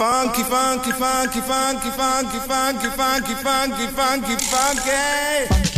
[0.00, 5.70] Funky, funky, funky, funky, funky, funky, funky, funky, funky, funky.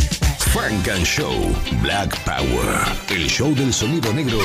[0.53, 2.85] Funk and Show Black Power.
[3.09, 4.39] El show del sonido negro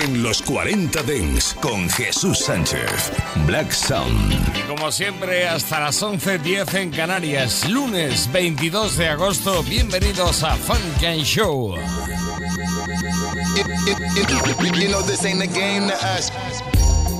[0.00, 3.10] en los 40 Dents con Jesús Sánchez.
[3.46, 4.32] Black Sound.
[4.56, 9.64] Y como siempre, hasta las 11.10 en Canarias, lunes 22 de agosto.
[9.64, 11.74] Bienvenidos a Funk and Show.
[14.76, 16.30] You know this ain't a game to us.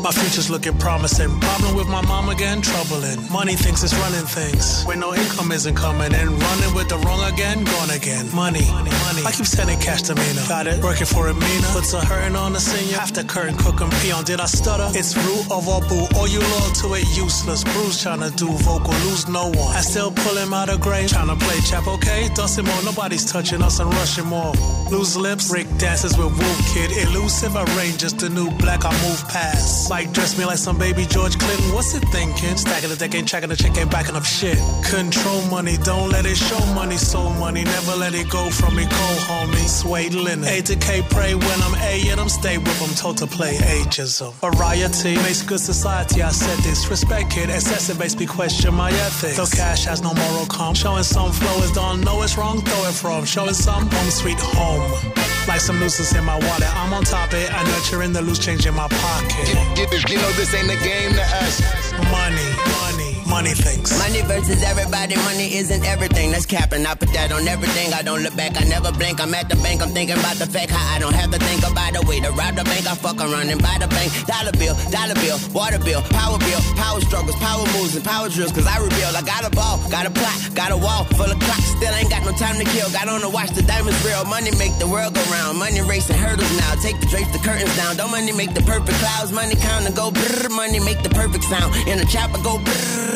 [0.06, 1.34] My future's looking promising.
[1.40, 3.18] Problem with my mom again, troubling.
[3.28, 4.84] Money thinks it's running things.
[4.84, 8.30] When no income isn't coming and running with the wrong again, gone again.
[8.32, 9.22] Money, money, money.
[9.26, 10.46] I keep sending cash to Mina.
[10.46, 11.66] Got it, working for a Mina.
[11.74, 12.98] Puts a hurting on the senior.
[12.98, 14.22] After curtain, cook and peon.
[14.22, 14.86] Did I stutter?
[14.96, 16.06] It's root of all boo.
[16.14, 17.64] All you loyal to it, useless.
[17.64, 19.74] Bruce trying to do vocal, lose no one.
[19.74, 21.10] I still pull him out of grave.
[21.10, 22.28] Trying to play chap, okay?
[22.36, 22.66] Dust him.
[22.84, 24.54] Nobody's touching us and rushing more.
[24.88, 26.92] Lose lips, Rick dances with Wolf Kid.
[27.08, 29.90] Elusive, I range just the new black I move past.
[30.04, 31.72] Dress me like some baby George Clinton.
[31.72, 32.56] What's it thinking?
[32.56, 34.58] Stacking the deck, ain't tracking the chick, ain't backing up shit.
[34.84, 37.64] Control money, don't let it show money, so money.
[37.64, 39.66] Never let it go from me, cold homie.
[39.66, 40.44] Suede linen.
[40.44, 43.56] A to K, pray when I'm A, and I'm stay with them, told to play
[43.56, 44.34] ageism.
[44.34, 46.88] Variety makes good society, I said this.
[46.90, 49.36] Respect kid, excessive makes me question my ethics.
[49.36, 50.74] Though cash has no moral calm.
[50.74, 53.24] Showing some flow is don't know it's wrong, throw it from.
[53.24, 55.35] Showing some home sweet home.
[55.48, 57.52] Like some nooses in my wallet, I'm on top of it.
[57.52, 59.48] I nurturing the loose change in my pocket.
[59.78, 61.62] You, you- you know this ain't a game to us.
[62.10, 62.50] Money,
[62.82, 63.90] money, money things.
[63.98, 66.30] Money versus everybody, money isn't everything.
[66.30, 66.86] That's capping.
[66.86, 67.92] I put that on everything.
[67.92, 69.20] I don't look back, I never blink.
[69.20, 71.62] I'm at the bank, I'm thinking about the fact how I don't have to think
[71.66, 72.86] about the way to rob the bank.
[72.86, 74.12] I fuck around and buy the bank.
[74.26, 78.52] Dollar bill, dollar bill, water bill, power bill, power struggles, power moves, and power drills.
[78.52, 81.38] Cause I reveal I got a ball, got a plot, got a wall full of
[81.38, 81.66] clocks.
[81.76, 82.88] Still ain't got no time to kill.
[82.90, 84.24] Got on the watch, the diamonds real.
[84.24, 85.58] Money make the world go round.
[85.58, 86.74] Money racing hurdles now.
[86.80, 87.96] Take the drapes, the curtains down.
[87.96, 89.32] Don't money make the perfect clouds.
[89.32, 90.50] Money count and go brrr.
[90.50, 91.74] Money make the perfect sound.
[91.88, 93.15] In the chopper go brrr.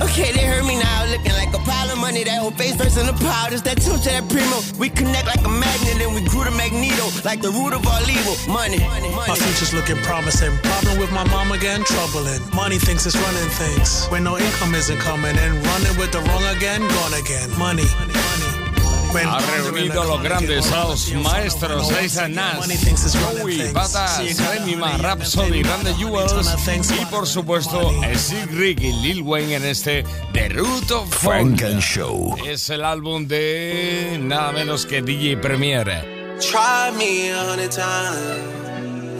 [0.00, 2.24] Okay, they heard me now, looking like a pile of money.
[2.24, 3.52] That whole face versus the pile.
[3.52, 4.58] It's that two to that primo.
[4.78, 8.02] We connect like a magnet and we grew the magneto, like the root of all
[8.10, 8.34] evil.
[8.50, 9.40] Money, money, My money.
[9.40, 10.50] future's looking promising.
[10.66, 12.40] Problem with my mom again, troubling.
[12.52, 14.06] Money thinks it's running things.
[14.10, 17.46] When no income isn't coming and running with the wrong again, gone again.
[17.56, 18.14] Money, money,
[19.12, 23.72] Ha reunido the los grandes, a los maestros, one Aiza Nas, things.
[23.72, 26.46] Patas, Remima, Rhapsody, Randy Jewels
[27.00, 27.90] y por supuesto.
[28.14, 32.36] Sig Rick y Lil Wayne en este The Root of Funk Show.
[32.46, 35.86] Es el álbum de nada menos que DJ Premier.
[36.38, 38.59] Tried me a hundred times.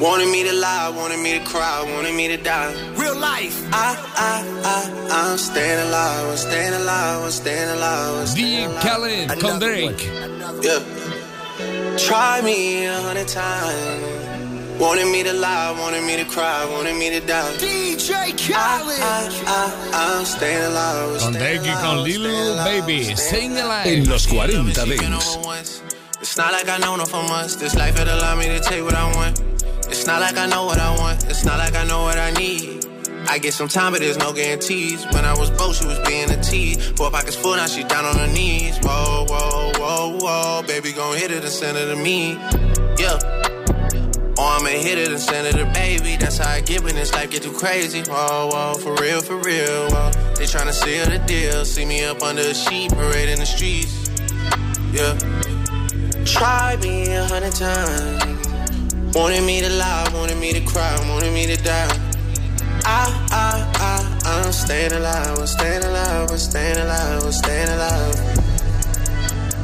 [0.01, 2.73] Wanted me to lie, wanted me to cry, wanted me to die.
[2.95, 3.57] Real life.
[3.71, 8.71] I, I, I, I'm staying alive, I'm staying alive, I'm staying alive, I'm staying DJ
[8.71, 8.83] alive.
[8.83, 10.03] Khaled con Drake.
[10.63, 11.99] Yeah.
[11.99, 14.81] Try me a hundred times.
[14.81, 17.53] Wanted me to lie, wanted me to cry, wanted me to die.
[17.59, 18.15] DJ
[18.55, 22.25] I, I, I, I'm staying alive, I'm Con staying Drake y alive, con Lil
[22.65, 23.17] Baby.
[23.17, 23.85] Staying alive.
[23.85, 23.99] Alive.
[23.99, 24.53] En los 40
[24.85, 25.37] She been Dents.
[25.37, 25.83] over once.
[26.23, 27.57] It's not like I know no for months.
[27.57, 29.41] This life had allowed me to take what I want.
[29.91, 31.25] It's not like I know what I want.
[31.29, 32.87] It's not like I know what I need.
[33.29, 35.05] I get some time, but there's no guarantees.
[35.13, 36.91] When I was broke, she was being a tease.
[36.93, 38.79] Four pockets full, now she down on her knees.
[38.83, 40.63] Whoa, whoa, whoa, whoa.
[40.67, 42.33] Baby, gon' hit it and send it to me.
[42.99, 43.19] Yeah.
[44.39, 46.17] Or I'ma hit it and send it to baby.
[46.17, 48.03] That's how I get when this life get too crazy.
[48.03, 49.91] Whoa, whoa, for real, for real.
[49.91, 50.11] Whoa.
[50.37, 51.65] They tryna seal the deal.
[51.65, 54.09] See me up under a sheet, parade in the streets.
[54.93, 55.19] Yeah.
[56.25, 58.30] Try me a hundred times.
[59.13, 61.91] Wanted me to lie, wanted me to cry, wanted me to die.
[62.85, 68.15] I, I, I, I'm staying alive, I'm staying alive, I'm staying alive, I'm staying alive.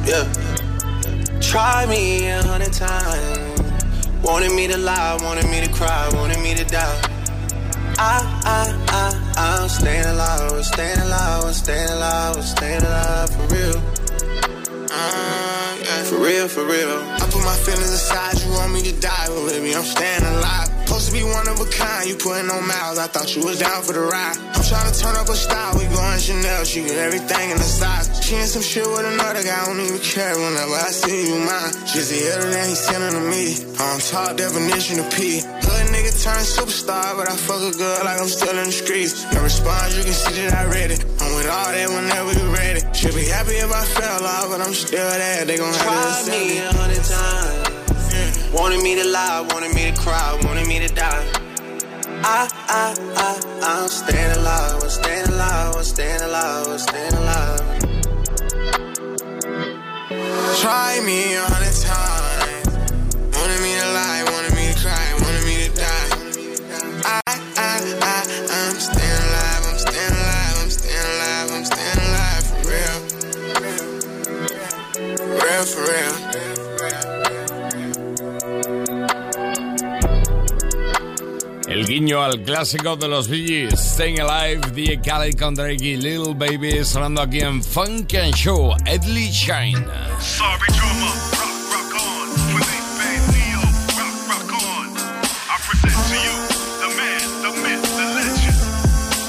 [0.05, 1.39] Yeah.
[1.39, 3.61] Try me a hundred times.
[4.21, 7.01] Wanted me to lie, wanted me to cry, wanted me to die.
[7.97, 13.29] I, I, I, I'm staying alive, I'm staying alive, I'm staying alive, I'm staying alive
[13.29, 13.77] for real.
[14.91, 16.03] Uh, yeah.
[16.03, 17.16] For real, for real.
[17.31, 20.67] Put my feelings aside, you want me to die, but baby, I'm staying alive.
[20.85, 23.59] Supposed to be one of a kind, you putting on miles, I thought you was
[23.59, 24.56] down for the ride.
[24.67, 28.11] To turn up a style, we going Chanel, she get everything in the size.
[28.19, 31.39] She in some shit with another guy, I don't even care whenever I see you
[31.39, 31.71] mine.
[31.87, 33.63] She's the other than he's sending to me.
[33.79, 35.39] I'm top definition of P.
[35.39, 39.23] Hood nigga turned superstar, but I fuck a girl like I'm still in the streets.
[39.31, 40.99] No response, you can see that I read it.
[40.99, 42.83] I'm with all that whenever you ready.
[42.91, 45.45] Should be happy if I fell off, but I'm still there.
[45.47, 48.51] They gon' have to me a hundred times.
[48.51, 51.46] Wanted me to lie, wanted me to cry, wanted me to die.
[52.29, 57.61] I, I, I, I'm staying alive, I'm staying alive, I'm staying alive, I'm staying alive.
[60.59, 62.67] Try me a hundred times.
[63.31, 66.11] Wanted me to lie, wanted me to cry, wanted me to die.
[67.07, 72.43] I, I, I, I'm staying alive, I'm staying alive, I'm staying alive, I'm staying alive
[72.43, 72.99] for real.
[75.31, 76.26] Real for real.
[81.77, 86.33] El guiño al clásico de los Bee Staying Alive, The Cali con Drake y Lil
[86.33, 89.85] Baby, sonando aquí en Funk and Show, Edley Shine.
[90.19, 92.29] Sorry, drama, rock, rock on.
[92.49, 93.61] For they bang Neo,
[93.93, 94.87] rock, rock on.
[94.97, 96.37] I present to you
[96.81, 98.57] the man, the myth, the legend,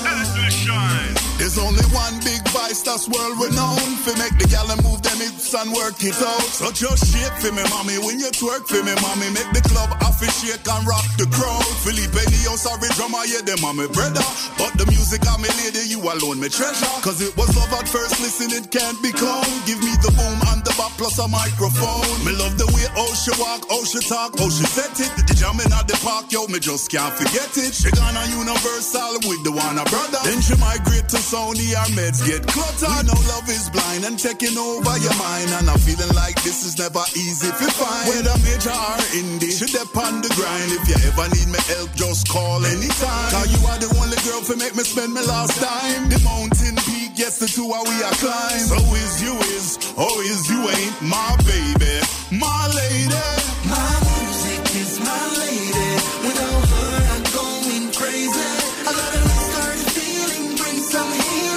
[0.08, 1.14] Edley Shine.
[1.36, 4.00] There's only one big vice that's world renowned.
[4.00, 6.46] For make the gal move them hips and work it out.
[6.54, 7.98] So just shake for me, mommy.
[7.98, 11.66] When you twerk for me, mommy, make the club officiate and rock the crowd.
[11.82, 14.22] Philippe Neo, sorry drummer, yeah, them are my brother.
[14.54, 16.86] But the music of me lady, you alone, me treasure.
[17.02, 19.46] Cause it was love at first, listen, it can't be calm.
[19.66, 22.06] Give me the boom and the bop plus a microphone.
[22.22, 25.10] Me love the way oh she walk, oh she talk, oh she set it.
[25.26, 27.74] The jamming at the park, yo, me just can't forget it.
[27.74, 30.22] She gone a universal with the one a brother.
[30.22, 32.94] Then she migrate to Sony, our meds get cluttered.
[32.94, 35.47] We know love is blind and taking over your mind.
[35.48, 38.04] And I'm feeling like this is never easy to find.
[38.12, 40.68] Whether major or indie, she dep on the grind.
[40.76, 43.30] If you ever need me help, just call anytime.
[43.32, 46.12] Cause you are the only girl for make me spend my last time.
[46.12, 48.60] The mountain peak, yes, the two are we are climb.
[48.60, 51.96] So is you is, oh is you ain't my baby,
[52.36, 53.24] my lady.
[53.64, 55.90] My music is my lady.
[56.28, 58.52] Without her, I'm going crazy.
[58.84, 61.48] I got a restart feeling, bring some healing.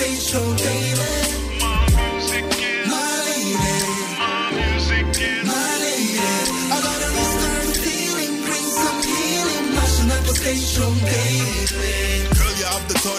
[0.00, 0.99] Stage show daily.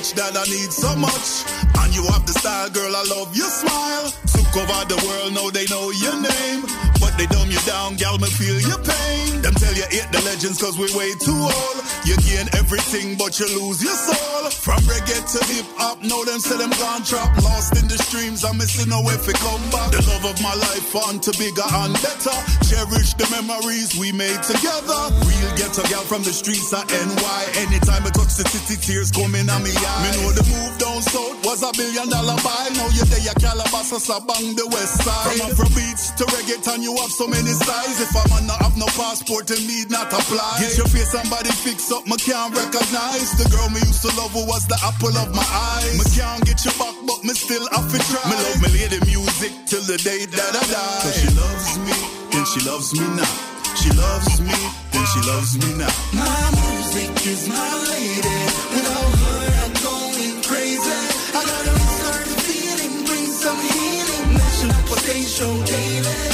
[0.01, 1.45] Touch that I need so much.
[1.83, 4.09] And you have the style, girl, I love your smile.
[4.33, 6.90] Took over the world, now they know your name.
[7.11, 9.41] But they dumb you down, gal, me feel your pain.
[9.43, 11.77] Them tell you hate the legends cause we way too old.
[12.07, 14.47] You gain everything, but you lose your soul.
[14.47, 17.35] From reggae to hip hop, know them say them gone trap.
[17.43, 19.91] Lost in the streams, I'm missing no if it come back.
[19.91, 22.37] The love of my life on to bigger and better.
[22.63, 25.01] Cherish the memories we made together.
[25.27, 27.41] Real ghetto gal from the streets of NY.
[27.59, 29.99] Anytime I touch the city, tears coming on me eye.
[30.07, 32.71] Me know the move down south was a billion dollar buy.
[32.79, 35.35] Now you're there, Calabasas, bang the west side.
[35.35, 37.97] From Afro beats to reggaeton, you have so many styles.
[37.97, 40.61] If a man not have no passport, then need not apply.
[40.61, 43.33] Get your face, somebody fix up, me can't recognize.
[43.41, 45.97] The girl me used to love who was the apple of my eyes.
[45.97, 48.21] Me can't get you back, but me still have to try.
[48.29, 51.01] Me love me lady music till the day that I die.
[51.01, 51.95] Cause she loves me,
[52.29, 53.33] then she loves me now.
[53.81, 54.57] She loves me,
[54.93, 55.93] then she loves me now.
[56.13, 58.39] My music is my lady.
[58.77, 61.01] Without her, I'm going crazy.
[61.33, 64.37] I got a restart feeling, bring some healing.
[64.37, 66.30] Mashing up a stage show daily.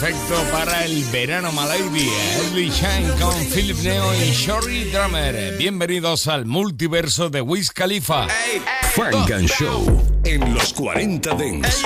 [0.00, 2.08] Perfecto para el verano, my lady.
[2.36, 5.56] Edley Shine con Philip Neo y Shorty Drummer.
[5.58, 8.28] Bienvenidos al multiverso de Wiz Khalifa.
[8.94, 11.82] Funk and Show en los 40 Dents.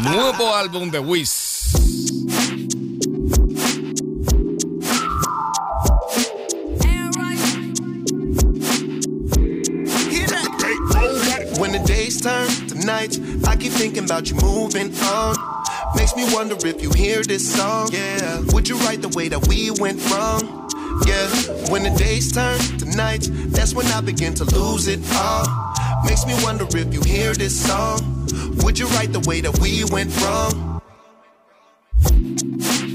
[0.00, 1.66] Nuevo álbum de Wiz.
[11.58, 15.36] When the days turn nights, I keep thinking about you moving on.
[15.96, 17.90] Makes me wonder if you hear this song.
[17.92, 20.68] Yeah, would you write the way that we went wrong?
[21.06, 21.28] Yeah,
[21.70, 25.46] when the days turn to nights, that's when I begin to lose it all.
[26.04, 28.26] Makes me wonder if you hear this song.
[28.62, 30.80] Would you write the way that we went wrong?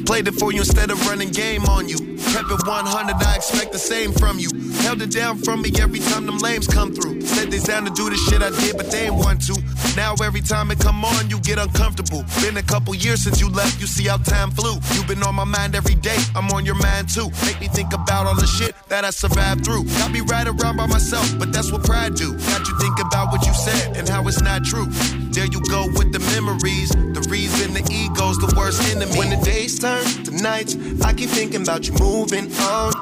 [0.06, 2.15] Played it for you instead of running game on you.
[2.34, 4.50] Kept it 100, I expect the same from you.
[4.82, 7.22] Held it down from me every time them lames come through.
[7.22, 9.56] Said they down to do the shit I did, but they ain't want to.
[9.96, 12.24] Now every time it come on, you get uncomfortable.
[12.42, 14.76] Been a couple years since you left, you see how time flew.
[14.94, 17.30] You've been on my mind every day, I'm on your mind too.
[17.46, 19.86] Make me think about all the shit that I survived through.
[20.00, 22.34] Got me right around by myself, but that's what pride do.
[22.34, 24.88] Got you think about what you said and how it's not true.
[25.36, 26.90] There you go with the memories.
[26.90, 29.18] The reason the ego's the worst enemy.
[29.18, 32.94] When the days turn to nights, I keep thinking about you moving on.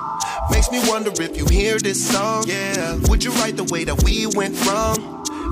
[0.49, 2.45] Makes me wonder if you hear this song.
[2.47, 4.97] Yeah, would you write the way that we went wrong?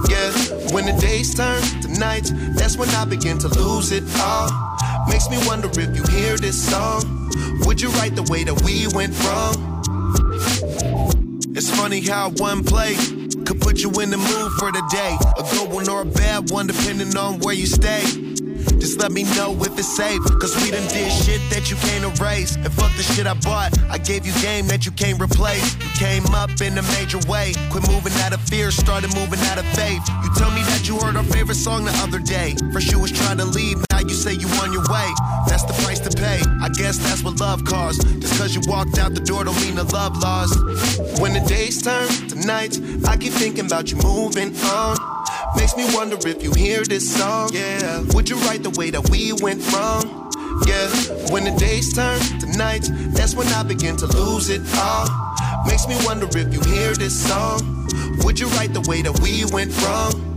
[0.10, 0.32] Yeah,
[0.74, 4.50] when the days turn to nights, that's when I begin to lose it all.
[5.08, 7.30] Makes me wonder if you hear this song.
[7.66, 9.56] Would you write the way that we went wrong?
[11.56, 12.96] It's funny how one play
[13.46, 15.18] could put you in the mood for the day.
[15.38, 18.31] A good one or a bad one, depending on where you stay.
[18.80, 20.22] Just let me know if it's safe.
[20.40, 22.56] Cause we done did shit that you can't erase.
[22.56, 23.72] And fuck the shit I bought.
[23.90, 25.76] I gave you game that you can't replace.
[25.76, 27.54] You came up in a major way.
[27.70, 30.02] Quit moving out of fear, started moving out of faith.
[30.24, 32.56] You tell me that you heard our favorite song the other day.
[32.74, 35.10] First you was trying to leave, now you say you on your way.
[35.48, 36.42] That's the price to pay.
[36.62, 38.04] I guess that's what love costs.
[38.04, 40.58] Just cause you walked out the door don't mean the love lost.
[41.20, 45.11] When the days turn to nights, I keep thinking about you moving on.
[45.56, 47.50] Makes me wonder if you hear this song.
[47.54, 50.32] Yeah, would you write the way that we went wrong?
[50.68, 50.88] Yeah,
[51.32, 55.08] when the days turn to nights, that's when I begin to lose it all.
[55.66, 57.88] Makes me wonder if you hear this song.
[58.24, 60.31] Would you write the way that we went wrong?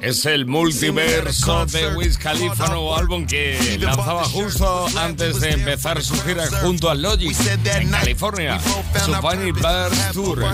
[0.00, 6.14] Es el multiverso de Wiz Khalifa, nuevo álbum que lanzaba justo antes de empezar su
[6.22, 8.60] gira junto a Logic en California,
[9.04, 10.44] su Funny Bird Tour.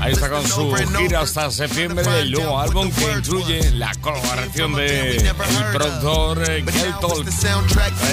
[0.00, 5.16] Ahí está con su gira hasta septiembre, el nuevo álbum que incluye la colaboración de
[5.16, 5.34] el
[5.72, 7.26] productor Kel Talk,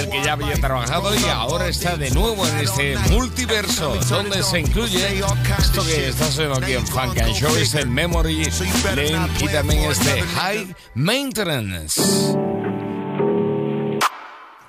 [0.00, 4.60] el que ya había trabajado y ahora está de nuevo en este multiverso donde se
[4.60, 5.22] incluye
[5.60, 8.50] esto que está sonando aquí en Funk and Show, es el Memory
[8.96, 12.00] Lane y también este High Maintenance.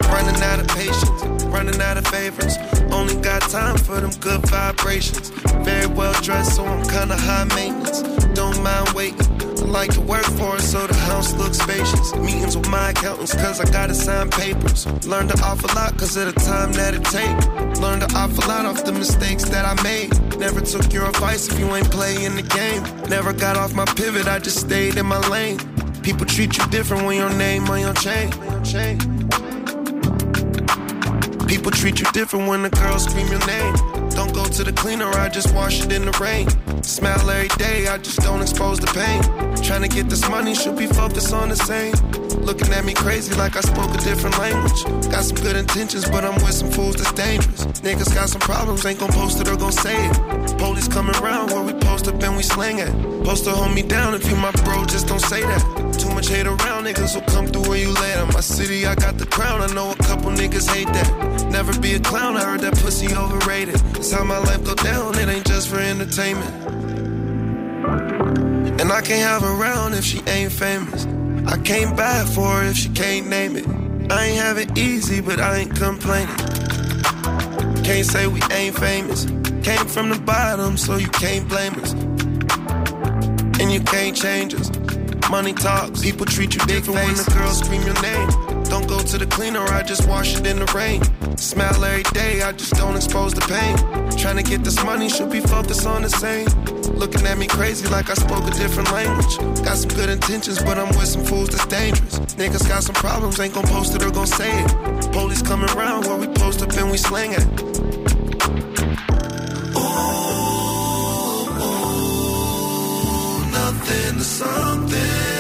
[0.02, 1.17] Running out of patience,
[1.48, 2.58] running out of favors.
[2.92, 5.30] Only got time for them good vibrations.
[5.64, 8.02] Very well dressed, so I'm kinda high maintenance.
[8.34, 9.28] Don't mind waiting.
[9.68, 12.16] I like to work for it, so the house looks spacious.
[12.16, 14.86] Meetings with my accountants, cause I gotta sign papers.
[15.06, 17.38] Learned an awful lot, cause of the time that it take.
[17.82, 20.10] Learned an awful lot off the mistakes that I made.
[20.38, 22.84] Never took your advice if you ain't playing the game.
[23.10, 25.58] Never got off my pivot, I just stayed in my lane.
[26.02, 28.32] People treat you different when your name on your chain.
[28.64, 29.57] chain.
[31.48, 34.07] People treat you different when the girls scream your name.
[34.18, 36.50] Don't go to the cleaner, I just wash it in the rain.
[36.82, 39.22] Smile every day, I just don't expose the pain.
[39.62, 41.94] Trying to get this money, should be focused on the same.
[42.42, 44.84] Looking at me crazy like I spoke a different language.
[45.12, 47.68] Got some good intentions, but I'm with some fools that's dangerous.
[47.86, 50.58] Niggas got some problems, ain't gon' post it or gon' say it.
[50.58, 52.92] Police coming around where we post up and we slang it.
[53.24, 55.62] Post to hold me down if you my bro, just don't say that.
[56.00, 58.96] Too much hate around, niggas will come through where you lay In my city, I
[58.96, 61.50] got the crown, I know a couple niggas hate that.
[61.52, 63.80] Never be a clown, I heard that pussy overrated.
[64.12, 66.50] How my life go down, it ain't just for entertainment.
[68.80, 71.06] And I can't have her around if she ain't famous.
[71.46, 73.68] I can't buy it for her if she can't name it.
[74.10, 76.36] I ain't have it easy, but I ain't complaining.
[77.84, 79.26] Can't say we ain't famous.
[79.64, 81.92] Came from the bottom, so you can't blame us.
[83.60, 84.72] And you can't change us.
[85.30, 88.47] Money talks, people treat you different when the girls scream your name.
[88.70, 91.02] Don't go to the cleaner, I just wash it in the rain.
[91.38, 93.78] Smile every day, I just don't expose the pain.
[94.18, 96.48] Trying to get this money, should be focused on the same.
[96.98, 99.38] Looking at me crazy like I spoke a different language.
[99.64, 102.20] Got some good intentions, but I'm with some fools that's dangerous.
[102.36, 105.12] Niggas got some problems, ain't gon' post it or gon' say it.
[105.12, 107.46] Police coming around where we post up and we slang it.
[109.78, 109.88] Ooh,
[113.52, 115.37] nothing to something.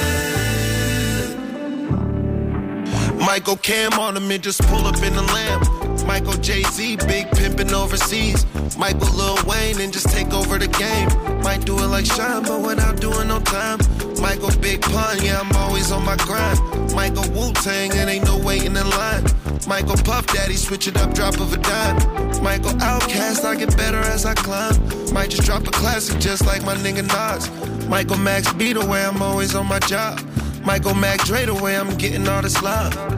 [3.27, 6.07] Michael Cam on him and just pull up in the lamb.
[6.07, 8.45] Michael Jay Z, big pimpin' overseas.
[8.77, 11.09] Michael Lil Wayne and just take over the game.
[11.43, 13.79] Might do it like Sean, but without doing no time.
[14.21, 16.57] Michael Big Pun, yeah, I'm always on my grind.
[16.95, 19.25] Michael Wu Tang, and ain't no waiting in line.
[19.67, 21.97] Michael Puff Daddy, switch it up, drop of a dime.
[22.41, 24.73] Michael OutKast, I get better as I climb.
[25.11, 27.89] Might just drop a classic just like my nigga Nas.
[27.89, 30.17] Michael Max beat away, I'm always on my job.
[30.67, 33.16] Michael Mac Dre the I'm getting all this love.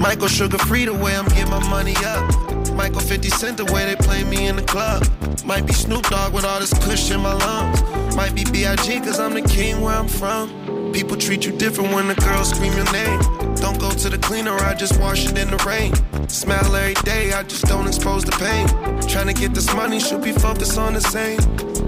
[0.00, 2.74] Michael Sugar Free the way I'm getting my money up.
[2.74, 5.06] Michael 50 Cent the way they play me in the club.
[5.44, 8.16] Might be Snoop Dogg with all this kush in my lungs.
[8.16, 9.00] Might be B.I.G.
[9.00, 10.92] cause I'm the king where I'm from.
[10.92, 13.20] People treat you different when the girls scream your name.
[13.56, 15.94] Don't go to the cleaner, I just wash it in the rain.
[16.28, 18.66] Smile every day, I just don't expose the pain.
[19.08, 21.38] Trying to get this money, should be focused on the same.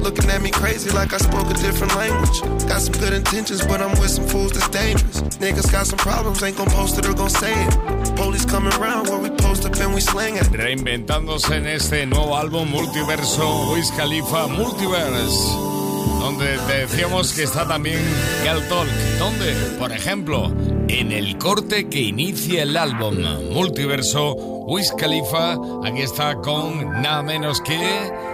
[0.02, 2.40] Looking at me crazy like I spoke a different language.
[2.68, 5.20] Got some good intentions, but I'm with some fools that's dangerous.
[5.38, 8.16] Niggas got some problems, ain't gon' post it or gon' say it.
[8.16, 10.46] Police coming around where we post up and we slang it.
[10.52, 15.74] Reinventándose en este nuevo álbum multiverso Wiz Khalifa Multiverse.
[16.20, 18.00] Donde te decíamos que está también
[18.44, 18.88] Gal Talk.
[19.18, 19.52] ¿Dónde?
[19.78, 20.52] Por ejemplo,
[20.88, 23.16] en el corte que inicia el álbum
[23.52, 24.34] Multiverso
[24.66, 25.56] Wiz Khalifa.
[25.84, 28.33] Aquí está con nada menos que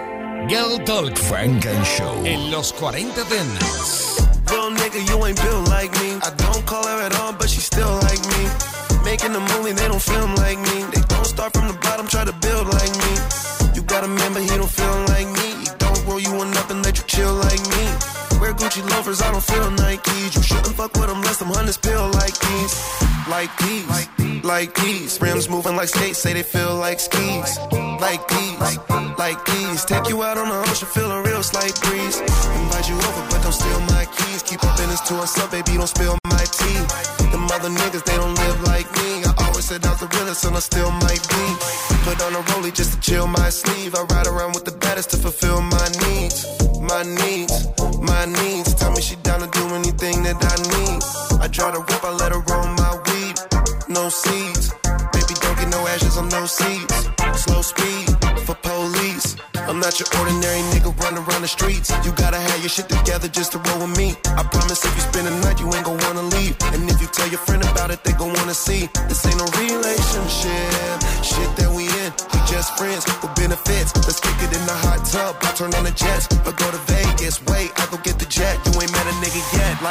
[0.51, 1.17] Girl Talk.
[1.17, 2.25] Funk and Show.
[2.25, 4.19] En los 40 Dance.
[4.51, 6.19] Real nigga, you ain't built like me.
[6.21, 8.43] I don't call her at all, but she still like me.
[9.05, 10.83] Making a movie, they don't film like me.
[10.91, 13.11] They don't start from the bottom, try to build like me.
[13.75, 15.63] You gotta remember, he don't feel like me.
[15.63, 18.10] He don't roll you one up and let you chill like me.
[18.51, 20.35] Wear Gucci loafers, I don't feel Nikes.
[20.35, 22.73] You shouldn't fuck with them unless them hunters feel like these.
[23.29, 25.21] Like these, like these.
[25.21, 27.57] Rims moving like skates, say they feel like skis.
[27.71, 28.59] Like these,
[29.17, 29.85] like these.
[29.85, 32.19] Take you out on the ocean, feel a real slight breeze.
[32.19, 34.43] Invite you over, but don't steal my keys.
[34.43, 36.79] Keep your business to yourself, baby, don't spill my tea.
[37.31, 39.23] Them other niggas, they don't live like me.
[39.23, 41.43] I always said was the realest, and I still might be.
[42.03, 43.95] Put on a rollie just to chill my sleeve.
[43.95, 46.43] I ride around with the baddest to fulfill my needs.
[46.81, 47.67] My needs,
[50.39, 51.01] that I need.
[51.41, 53.35] I draw the whip, I let her roll my weed.
[53.89, 54.71] No seeds.
[55.11, 57.09] Baby, don't get no ashes on no seeds.
[57.35, 58.07] Slow speed
[58.45, 59.35] for police.
[59.67, 61.91] I'm not your ordinary nigga running around the streets.
[62.05, 64.15] You gotta have your shit together just to roll with me.
[64.37, 66.55] I promise if you spend a night, you ain't gon' wanna leave.
[66.73, 68.89] And if you tell your friend about it, they gon' wanna see.
[69.07, 70.95] This ain't no relationship.
[71.23, 73.95] Shit that we in, we just friends with benefits.
[74.07, 75.35] Let's kick it in the hot tub.
[75.41, 76.27] I turn on the jets,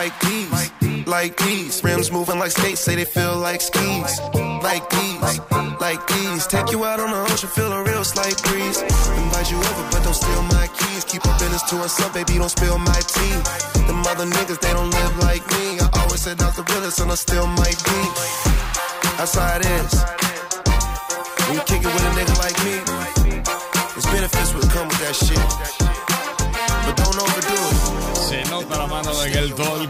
[0.01, 1.85] Like these, like these.
[1.85, 4.19] Rims moving like skates, say they feel like skis.
[4.63, 5.41] Like these,
[5.79, 6.47] like these.
[6.47, 8.81] Take you out on the ocean, feel a real slight breeze.
[8.81, 11.05] Invite you over, but don't steal my keys.
[11.05, 13.37] Keep our business to ourselves, baby, don't spill my tea.
[13.85, 15.81] Them other niggas, they don't live like me.
[15.81, 18.01] I always said I was the realest, and I still might be.
[19.19, 19.93] That's how it is.
[21.53, 21.80] You kick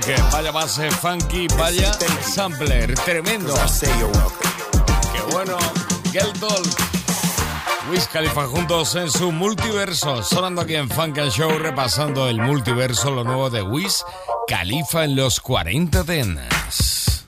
[0.05, 3.55] que vaya base funky, vaya sampler, tremendo.
[5.13, 5.57] Qué bueno,
[6.13, 6.63] Geltol.
[7.91, 13.11] Wiz Khalifa juntos en su multiverso, sonando aquí en Funk and Show, repasando el multiverso,
[13.11, 14.05] lo nuevo de Wiz
[14.47, 17.25] Khalifa en los 40 Dance.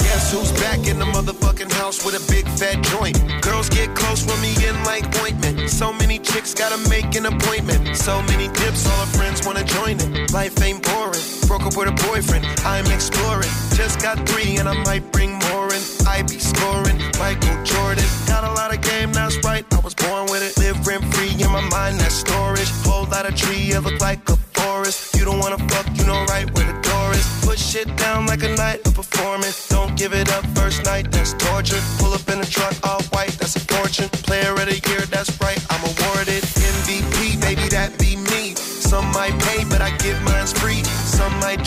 [0.00, 3.16] Guess back in the motherfucking house with a big fat joint?
[3.42, 5.59] Girls get close with me in like ointment.
[5.70, 7.96] So many chicks gotta make an appointment.
[7.96, 10.32] So many dips, all her friends wanna join it.
[10.32, 11.24] Life ain't boring.
[11.46, 13.48] Broke up with a boyfriend, I'm exploring.
[13.74, 15.82] Just got three and I might bring more in.
[16.06, 18.04] I be scoring, Michael Jordan.
[18.26, 19.64] Got a lot of game, that's right.
[19.72, 20.58] I was born with it.
[20.58, 22.70] Live rent free in my mind, that's storage.
[22.84, 25.16] Whole lot of tree, it look like a forest.
[25.16, 27.26] You don't wanna fuck, you know right where the door is.
[27.46, 29.68] Put shit down like a night of performance.
[29.68, 31.80] Don't give it up first night, that's torture.
[31.98, 32.49] Pull up in a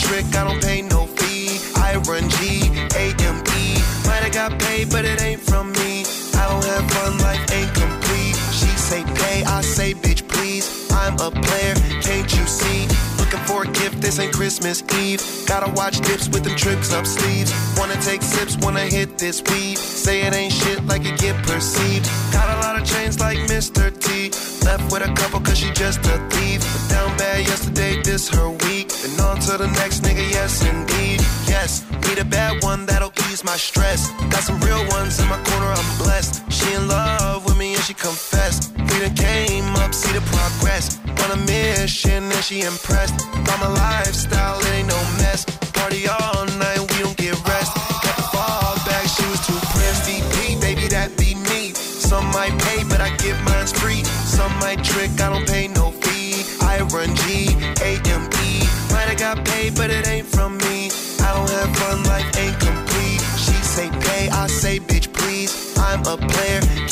[0.04, 1.60] trick, I don't pay no fee.
[1.76, 3.64] I run G, A-M-E.
[4.06, 6.04] Might have got paid, but it ain't from me.
[6.36, 8.36] I don't have fun, life ain't complete.
[8.52, 10.66] She say pay, I say bitch please.
[10.92, 12.86] I'm a player, can't you see?
[13.18, 15.20] Looking for a gift, this ain't Christmas Eve.
[15.46, 17.52] Gotta watch dips with them tricks up sleeves.
[17.78, 19.78] Wanna take sips, wanna hit this weed.
[19.78, 22.06] Say it ain't shit like it get perceived.
[22.32, 23.84] Got a lot of chains like Mr.
[24.04, 24.30] T.
[24.66, 26.60] Left with a couple cause she just a thief.
[26.88, 28.73] Down bad yesterday, this her week.
[29.24, 31.20] On to the next nigga, yes indeed.
[31.48, 34.10] Yes, need a bad one that'll ease my stress.
[34.32, 36.34] Got some real ones in my corner, I'm blessed.
[36.52, 38.72] She in love with me and she confessed.
[38.76, 40.98] We done came up, see the progress.
[41.22, 43.16] On a mission and she impressed.
[43.46, 45.44] By my lifestyle, it ain't no mess.
[45.72, 46.73] Party all night,
[65.94, 66.83] I'm a player,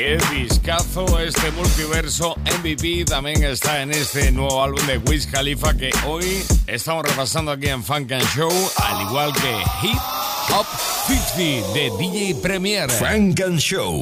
[0.00, 5.90] Qué discazo este multiverso MVP también está en este nuevo álbum de Wiz Khalifa que
[6.06, 9.98] hoy estamos repasando aquí en Funk and Show, al igual que Hip
[10.54, 10.64] Hop
[11.06, 12.90] 50 de DJ Premier.
[12.90, 14.00] Funk and Show.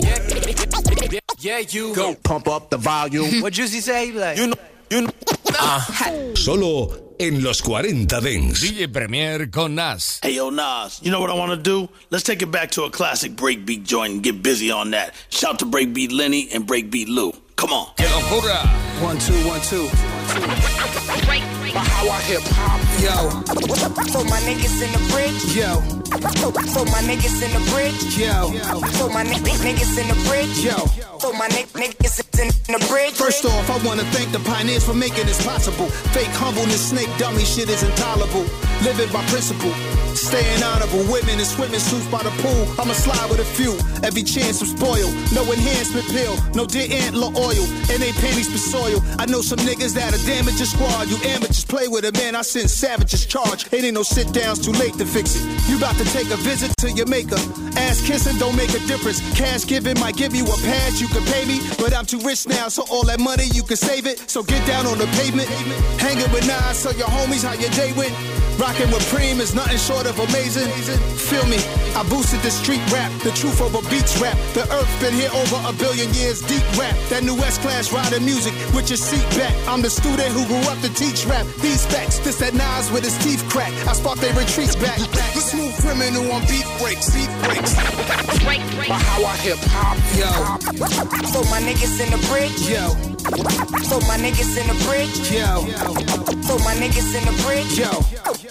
[1.40, 3.40] Yeah, you go pump up the volume.
[3.42, 4.12] what Juicy say?
[4.12, 4.56] Like, you know,
[4.90, 6.34] you know.
[6.36, 8.66] Solo en los 40 Dance.
[8.66, 10.20] DJ Premier con Nas.
[10.22, 11.88] Hey, yo, Nas, you know what I want to do?
[12.10, 15.14] Let's take it back to a classic breakbeat joint and get busy on that.
[15.30, 17.32] Shout to breakbeat Lenny and breakbeat Lou.
[17.56, 17.88] Come on.
[17.96, 18.62] ¡Qué locura!
[19.02, 19.88] One, two, one, two.
[21.26, 21.38] My
[21.74, 23.30] how I hip hop, yo.
[24.12, 25.80] For my niggas in the bridge, yo.
[26.72, 28.48] For my niggas in the bridge, yo.
[28.98, 31.17] For my niggas in the bridge, yo.
[31.20, 33.14] My ni- niggas in the bridge.
[33.14, 35.88] First off, I wanna thank the pioneers for making this possible.
[36.14, 38.46] Fake humbleness, snake dummy shit is intolerable.
[38.84, 39.72] Living by principle.
[40.14, 42.66] Staying honorable, women in swimming suits by the pool.
[42.78, 43.74] I'ma slide with a few.
[44.02, 45.14] Every chance I'm spoiled.
[45.34, 47.64] No enhancement pill, no deer antler oil.
[47.90, 49.02] And they panties for soil.
[49.18, 51.08] I know some niggas that'll damage your squad.
[51.10, 52.34] You amateurs play with it, man.
[52.36, 53.66] I send savages charge.
[53.72, 55.42] It ain't no sit downs, too late to fix it.
[55.68, 57.38] You about to take a visit to your maker.
[57.76, 59.18] Ass kissing don't make a difference.
[59.38, 61.60] Cash giving might give you a pass, you can pay me.
[61.78, 64.30] But I'm too rich now, so all that money you can save it.
[64.30, 65.48] So get down on the pavement.
[66.00, 68.14] Hanging with Nas, so your homies, how your day went.
[68.58, 70.66] Rocking with Preem is nothing short of amazing.
[71.30, 71.62] Feel me,
[71.94, 74.36] I boosted the street rap, the truth over beats rap.
[74.52, 76.96] The earth been here over a billion years, deep rap.
[77.08, 79.54] That new S class riding music with your seat back.
[79.68, 81.46] I'm the student who grew up to teach rap.
[81.62, 83.70] These facts, this that Nas with his teeth crack.
[83.86, 84.98] I spark they retreats back.
[84.98, 87.78] The smooth criminal on beat breaks, beat breaks.
[88.90, 90.97] By how I hip hop, yo.
[90.98, 92.90] So my niggas in the bridge, yo.
[93.86, 95.62] So my niggas in the bridge, yo.
[96.42, 97.90] So my niggas in the bridge, yo.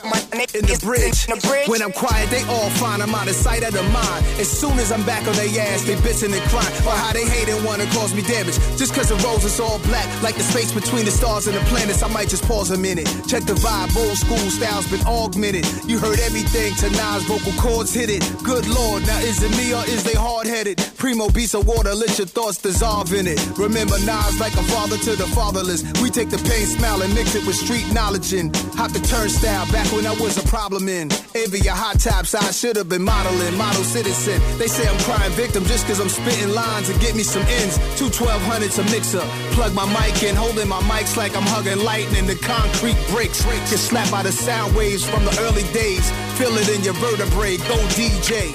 [0.08, 1.28] My niggas in the bridge.
[1.28, 1.68] in the bridge.
[1.68, 3.02] When I'm quiet, they all fine.
[3.02, 4.24] I'm out of sight, out of mind.
[4.40, 6.72] As soon as I'm back on their ass, they bitching and crying.
[6.88, 8.56] Or how they hate and wanna cause me damage.
[8.78, 11.62] Just cause the rose is all black, like the space between the stars and the
[11.68, 13.08] planets, I might just pause a minute.
[13.28, 15.66] Check the vibe, old school style's been augmented.
[15.86, 18.24] You heard everything to Nas, vocal cords hit it.
[18.44, 20.78] Good lord, now is it me or is they hard headed?
[20.98, 23.42] Primo beats of water, let your thoughts dissolve in it.
[23.58, 25.82] Remember Nas like a father to the fatherless.
[26.04, 29.66] We take the pain, smile, and mix it with street knowledge and hop the turnstile
[29.72, 31.10] back when I was a problem in.
[31.34, 34.40] Envy your hot tops, I should have been modeling, model citizen.
[34.60, 37.82] They say I'm crying victim just cause I'm spitting lines and get me some ends.
[37.98, 39.26] Two 1200s a mixer.
[39.58, 42.28] Plug my mic in, holding my mics like I'm hugging lightning.
[42.28, 43.42] The concrete breaks.
[43.46, 46.06] Get slapped by the sound waves from the early days.
[46.38, 47.58] Feel it in your vertebrae.
[47.58, 48.54] Go DJ.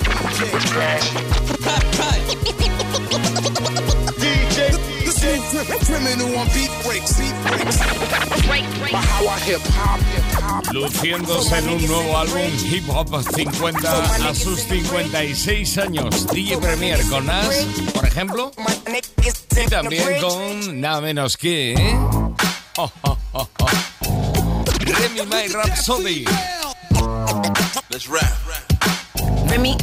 [3.43, 3.52] The
[9.53, 10.73] hop.
[10.73, 16.27] Luciéndose en un nuevo álbum Hip Hop 50 a sus 56 años.
[16.29, 18.51] DJ Premier con Nas, por ejemplo.
[19.57, 21.75] Y también con nada menos que.
[22.77, 22.91] Oh.
[24.81, 26.25] Remy My Rhapsody.
[27.91, 28.33] Let's rap.
[29.49, 29.77] Remy.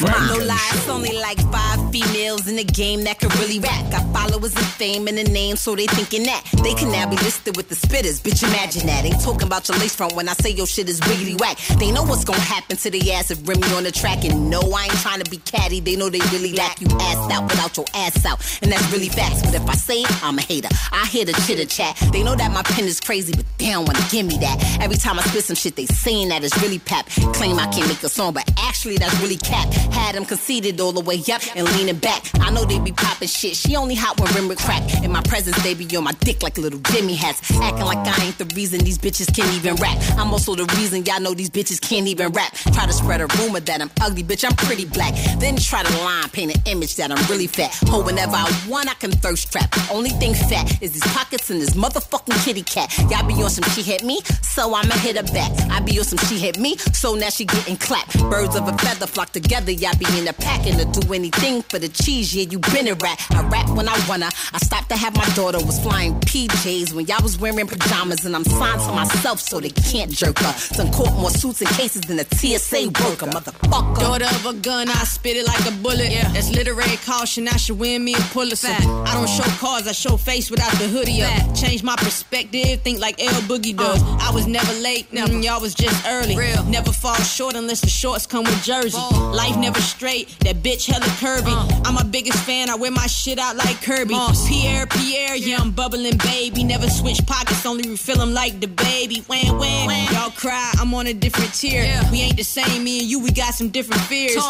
[0.00, 3.90] No Franken lie, it's only like five females in the game that could really rap.
[3.90, 7.16] Got followers and fame and a name, so they thinking that they can now be
[7.16, 8.20] listed with the spitters.
[8.20, 9.04] Bitch, imagine that.
[9.04, 11.58] Ain't talking about your lace front when I say your shit is wiggity whack.
[11.78, 14.24] They know what's gonna happen to the ass if Remy on the track.
[14.24, 15.80] And no, I ain't trying to be catty.
[15.80, 18.40] They know they really lack you ass out without your ass out.
[18.62, 19.42] And that's really facts.
[19.42, 20.68] But if I say it, I'm a hater.
[20.90, 21.96] I hear the chitter chat.
[22.12, 24.78] They know that my pen is crazy, but they don't wanna give me that.
[24.80, 27.06] Every time I spit some shit, they saying that it's really pap.
[27.34, 29.68] Claim I can't make a song, but actually that's really cap.
[29.92, 32.22] Had them conceited all the way up and leaning back.
[32.40, 33.56] I know they be popping shit.
[33.56, 34.82] She only hot when rim crack.
[35.04, 37.40] In my presence, they be on my dick like little Jimmy hats.
[37.60, 39.98] Acting like I ain't the reason these bitches can't even rap.
[40.18, 42.52] I'm also the reason y'all know these bitches can't even rap.
[42.74, 45.14] Try to spread a rumor that I'm ugly, bitch, I'm pretty black.
[45.38, 47.76] Then try to line paint an image that I'm really fat.
[47.86, 49.72] Oh, whenever I want, I can thirst trap.
[49.90, 52.92] Only thing fat is these pockets and this motherfucking kitty cat.
[53.10, 55.50] Y'all be on some she hit me, so I'ma hit her back.
[55.70, 58.18] I be on some she hit me, so now she getting clapped.
[58.30, 61.62] Birds of a feather flock together, y'all be in a pack and to do anything
[61.62, 62.34] for the cheese.
[62.34, 63.24] Yeah, you been a rat.
[63.30, 64.30] I rap when I wanna.
[64.52, 68.34] I stopped to have my daughter was flying PJs when y'all was wearing pajamas, and
[68.34, 70.54] I'm signed to myself so they can't jerk her.
[70.76, 73.98] Done caught more suits and cases than a TSA worker, motherfucker.
[73.98, 76.10] Daughter of a gun, I spit it like a bullet.
[76.10, 76.28] Yeah.
[76.32, 78.68] That's literary caution, I should win me a Pulitzer.
[78.68, 81.54] I don't show cars, I show face without the hoodie up.
[81.54, 84.02] Change my perspective, think like L Boogie does.
[84.02, 84.18] Uh.
[84.20, 85.32] I was never late, never.
[85.38, 86.36] y'all was just early.
[86.36, 86.64] Real.
[86.64, 88.98] Never fall short unless the shorts come with jersey.
[89.12, 91.54] Life never straight, that bitch hella curvy.
[91.54, 91.82] Uh.
[91.84, 94.16] I'm my biggest fan, I wear my shit out like Kirby.
[94.48, 96.64] Pierre, Pierre, yeah, I'm bubbling, baby.
[96.64, 99.20] Never switch pockets, only refill them like the baby.
[99.28, 100.12] Wham, wham.
[100.12, 101.82] Y'all cry, I'm on a different tier.
[102.10, 104.42] We ain't the same, me and you, we got some different fears.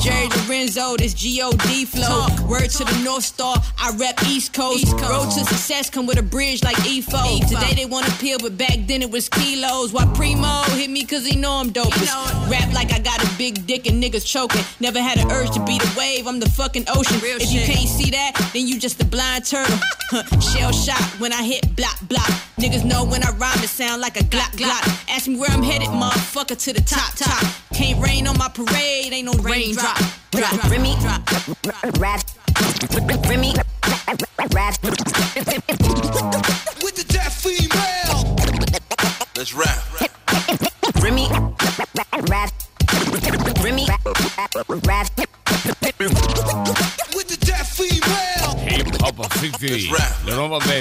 [0.00, 2.26] Jerry Lorenzo, this G-O-D flow.
[2.48, 4.92] Word to the North Star, I rep East Coast.
[4.92, 7.40] Road to success come with a bridge like EFO.
[7.48, 9.92] Today they want to peel, but back then it was kilos.
[9.92, 12.50] Why Primo hit me cause he know I'm dopest.
[12.50, 14.59] Rap like I got a big dick and niggas choking.
[14.80, 17.20] Never had an urge to be the wave, I'm the fucking ocean.
[17.22, 19.78] if you can't see that, then you just a blind turtle.
[20.40, 22.30] Shell shot when I hit block, block.
[22.58, 24.82] Niggas know when I rhyme, it sound like a glock, glock.
[25.08, 27.44] Ask me where I'm headed, motherfucker, to the top, top.
[27.74, 29.98] Can't rain on my parade, ain't no raindrop.
[30.30, 30.94] Drop, Remy,
[31.98, 32.22] rap,
[33.28, 33.54] Remy,
[34.52, 34.80] rap.
[34.82, 36.49] The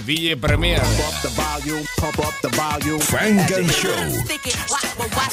[0.09, 0.79] DJ Premier.
[2.97, 3.93] Funk and Show.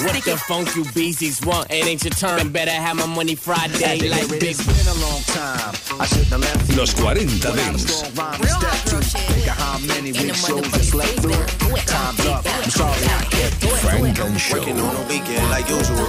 [0.05, 1.71] What the funk you beasties want?
[1.71, 2.53] It ain't your turn.
[2.53, 4.43] Better have my money Friday like big.
[4.43, 5.75] It's been a long time.
[5.99, 6.77] I shouldn't have left you.
[6.77, 7.85] Los 40 Without a Dents.
[7.91, 9.01] strong rhyme to step to.
[9.01, 11.47] Think of how many weak shows I slept through.
[11.87, 12.45] Time's up.
[12.45, 13.71] I'm sorry I kept you.
[13.81, 14.59] Funk and Show.
[14.59, 16.05] Working on a weekend like usual.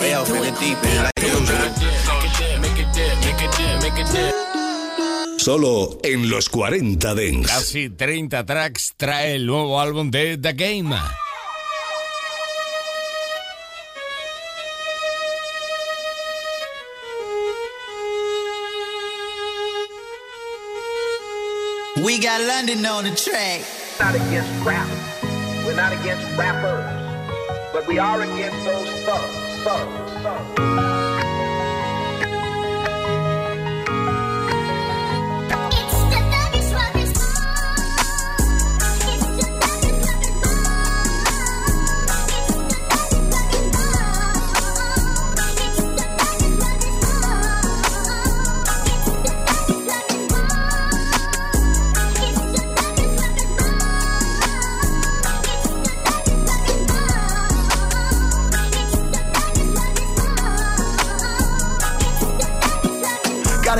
[0.00, 1.92] Way off in the deep end like usual.
[5.42, 7.48] Solo en los 40 Dents.
[7.48, 10.94] Casi 30 tracks trae el nuevo álbum de The Game.
[22.04, 23.62] We got London on the track.
[23.98, 24.86] not against rap.
[25.66, 26.84] We're not against rappers.
[27.72, 29.64] But we are against those thugs.
[29.64, 30.22] Thugs.
[30.22, 31.11] Thugs.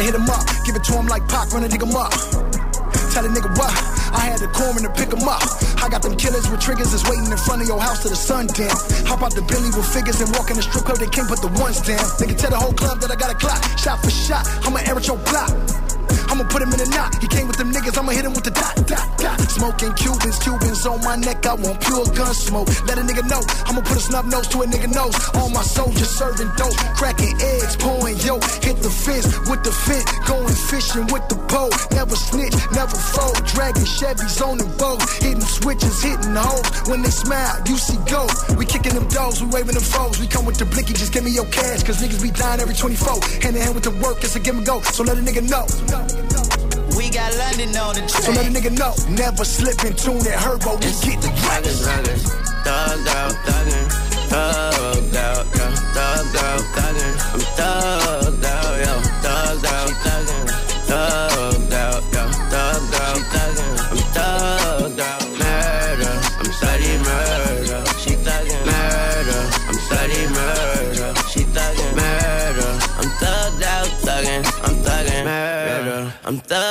[0.03, 2.11] Gotta hit him up, give it to him like Pac, run a nigga up.
[3.15, 3.71] Tell a nigga what?
[4.11, 5.43] I had the corn to pick him up.
[5.79, 8.17] I got them killers with triggers that's waiting in front of your house till the
[8.17, 8.67] sun dim.
[9.07, 11.39] Hop out the Billy with figures and walk in the strip club, they can't put
[11.39, 12.03] the ones down.
[12.19, 13.63] They can tell the whole club that I got a clock.
[13.79, 15.92] Shot for shot, I'ma air at your block.
[16.33, 17.13] I'ma put him in a knot.
[17.21, 19.37] He came with them niggas, I'ma hit him with the dot, dot, dot.
[19.53, 22.73] Smoking Cubans, Cubans on my neck, I want pure gun smoke.
[22.89, 25.13] Let a nigga know, I'ma put a snub nose to a nigga nose.
[25.37, 28.41] All my soldiers serving dope, cracking eggs, pouring yo.
[28.65, 31.69] Hit the fence with the fit, going fishing with the pole.
[31.93, 33.37] Never snitch, never fold.
[33.53, 36.65] Dragging Chevys on the boat, hitting switches, hitting hoes.
[36.89, 38.25] When they smile, you see go.
[38.57, 40.17] We kicking them doors, we waving them foes.
[40.17, 42.75] We come with the blicky, just give me your cash, cause niggas be dying every
[42.75, 43.21] 24.
[43.45, 44.81] Hand in hand with the work, it's a give and go.
[44.81, 45.69] So let a nigga know.
[46.97, 48.95] We got London on the So let a nigga know.
[49.09, 50.77] Never slip in tune that herbo.
[50.77, 52.21] We get the thuggin',
[52.65, 53.89] thugged out, thuggin',
[54.31, 58.02] thugged out, thugged out, thuggin', I'm thugged
[76.33, 76.62] I'm thugged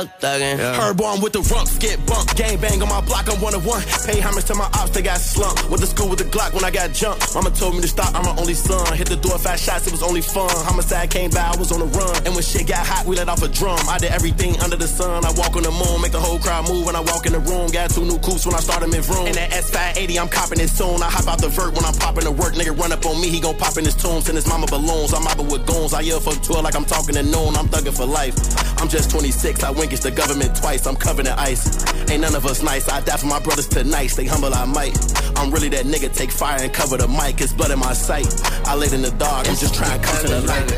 [0.00, 0.58] out, thuggin'.
[0.58, 2.36] Herb on with the rumps, get bumped.
[2.36, 3.82] Gang bang on my block, I'm one of one.
[4.06, 5.68] Pay homage to my ops, they got slumped.
[5.68, 7.34] Went to school with the Glock when I got jumped.
[7.34, 8.96] Mama told me to stop, I'm my only son.
[8.96, 10.50] Hit the door, fast shots, it was only fun.
[10.64, 12.16] Homicide came by, I was on the run.
[12.24, 13.78] And when shit got hot, we let off a drum.
[13.88, 15.24] I did everything under the sun.
[15.24, 17.40] I walk on the moon, make the whole crowd move when I walk in the
[17.40, 17.70] room.
[17.70, 19.26] Got two new coops when I started mid room.
[19.26, 21.02] And that S580, I'm copping it soon.
[21.02, 22.54] I hop out the vert when I'm popping the work.
[22.54, 24.22] Nigga run up on me, he gon' pop in his tomb.
[24.22, 25.12] Send his mama balloons.
[25.12, 25.92] I'm mobbing with goons.
[25.92, 27.56] I yell for tour like I'm talking to noon.
[27.56, 28.34] I'm thugging for life.
[28.80, 30.86] I'm just 26, I wink it's the government twice.
[30.86, 31.64] I'm covered in ice.
[32.10, 32.88] Ain't none of us nice.
[32.88, 34.08] I die for my brothers tonight.
[34.08, 34.96] Stay humble, I might.
[35.36, 36.14] I'm really that nigga.
[36.14, 37.40] Take fire and cover the mic.
[37.40, 38.28] It's blood in my sight.
[38.66, 39.48] I laid in the dark.
[39.48, 40.68] I'm just trying to come to the light.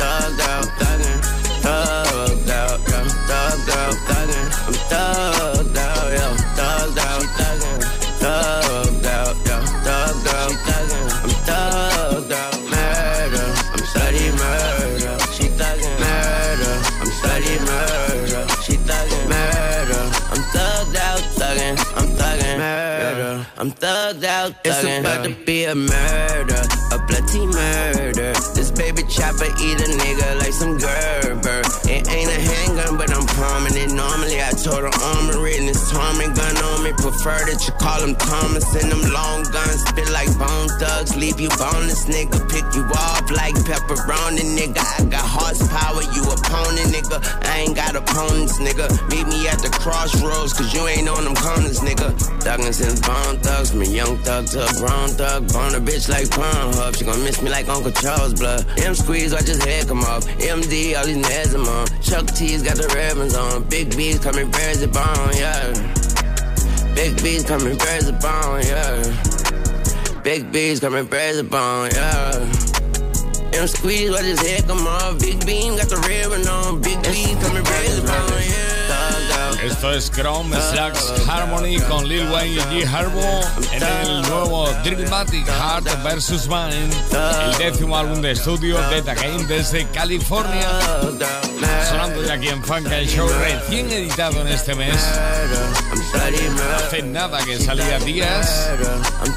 [0.00, 1.20] Thugged out, thuggin',
[1.60, 5.89] thugged out, yo, thugged out, thuggin', I'm thugged out,
[24.20, 24.98] thugged out, thuggin'.
[24.98, 28.32] It's about to be a murder, a bloody murder.
[28.54, 31.62] This baby chopper eat a nigga like some Gerber.
[31.88, 34.40] It ain't a handgun, but I'm palming it normally.
[34.40, 36.92] I told her armor it and it's Tommy gun on me.
[36.92, 41.16] Prefer that you call him Thomas and them long guns spit like bone thugs.
[41.16, 42.36] Leave you boneless, nigga.
[42.52, 44.80] Pick you off like pepperoni, nigga.
[44.84, 47.16] I got horsepower, you opponent, nigga.
[47.48, 48.92] I ain't got opponents, nigga.
[49.08, 52.12] Meet me at the crossroads, cause you ain't on them corners, nigga.
[52.44, 55.48] Thuggin' since bone thugs, from a young thug to a grown thug.
[55.52, 56.96] Bone a bitch like Pornhub.
[56.96, 58.66] She gon' miss me like Uncle Charles' blood.
[58.78, 60.26] M squeeze, I just head come off.
[60.36, 61.86] MD, all these nads I'm on.
[62.00, 63.64] Chuck T's got the ribbons on.
[63.64, 65.72] Big B's coming bears of bone, yeah.
[66.94, 70.22] Big B's coming bears of bone, yeah.
[70.22, 72.70] Big B's coming bears of bone, yeah.
[73.52, 75.18] M squeeze, I just head come off.
[75.18, 76.80] Big beam got the ribbon on.
[76.80, 78.69] Big B coming bears of bone, yeah.
[79.62, 83.40] Esto es Chrome Slacks Harmony con Lil Wayne y G Herbo
[83.72, 86.48] en el nuevo Drillmatic Heart vs.
[86.48, 86.94] Mind,
[87.44, 90.66] el décimo álbum de estudio de The Game desde California.
[91.88, 94.96] Sonando de aquí en Funk and Show, recién editado en este mes.
[96.76, 98.70] Hace nada que salía días.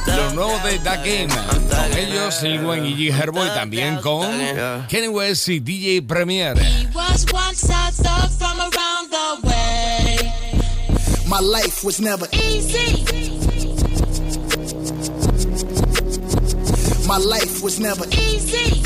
[0.07, 1.27] Lo nuevo de The Game.
[1.27, 4.27] Con ellos, Lil Wayne y G Herbo y también con
[4.88, 6.57] Kenny West y DJ Premier.
[11.33, 13.03] My life was never Easy.
[17.07, 18.83] My life was never Easy.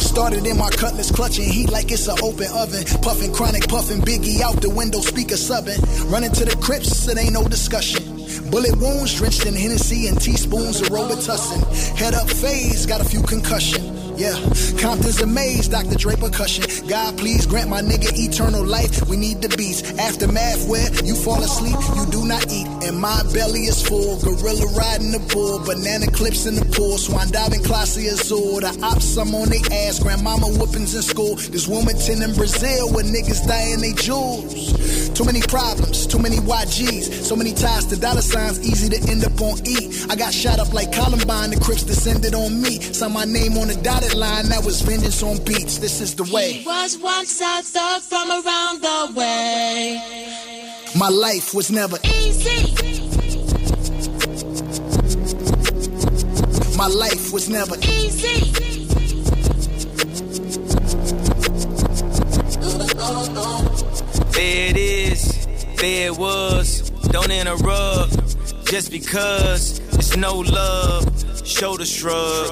[0.00, 2.84] Started in my cutlass, clutching heat like it's an open oven.
[3.02, 5.78] Puffing chronic, puffing biggie out the window, speaker subbing.
[6.10, 8.02] Running to the crypts, it ain't no discussion.
[8.50, 11.98] Bullet wounds drenched in Hennessy and teaspoons of Robitussin.
[11.98, 13.95] Head up phase, got a few concussion.
[14.16, 14.32] Yeah,
[14.80, 15.94] Compton's amazed, Dr.
[15.94, 16.64] Draper cushion.
[16.88, 19.06] God, please grant my nigga eternal life.
[19.08, 19.82] We need the beats.
[19.98, 22.66] Aftermath where you fall asleep, you do not eat.
[22.82, 24.18] And my belly is full.
[24.20, 26.96] Gorilla riding the bull, banana clips in the pool.
[26.96, 28.60] Swan diving, classy azul.
[28.60, 30.00] The ops, I'm on they ass.
[30.00, 31.36] Grandmama whoopings in school.
[31.36, 35.05] This Wilmington in Brazil where niggas dying they jewels.
[35.16, 37.24] Too many problems, too many YGs.
[37.24, 39.90] So many ties to dollar signs, easy to end up on E.
[40.10, 42.80] I got shot up like Columbine, the Crips descended on me.
[42.92, 45.78] Saw my name on the dotted line, that was vengeance on beats.
[45.78, 46.62] This is the way.
[46.66, 50.02] Was once a thug from around the way.
[50.94, 52.74] My life was never Easy.
[56.76, 58.52] My life was never Easy.
[64.36, 65.46] There it is,
[65.76, 66.90] there it was.
[67.08, 71.04] Don't interrupt, just because it's no love.
[71.46, 72.50] Shoulder shrug.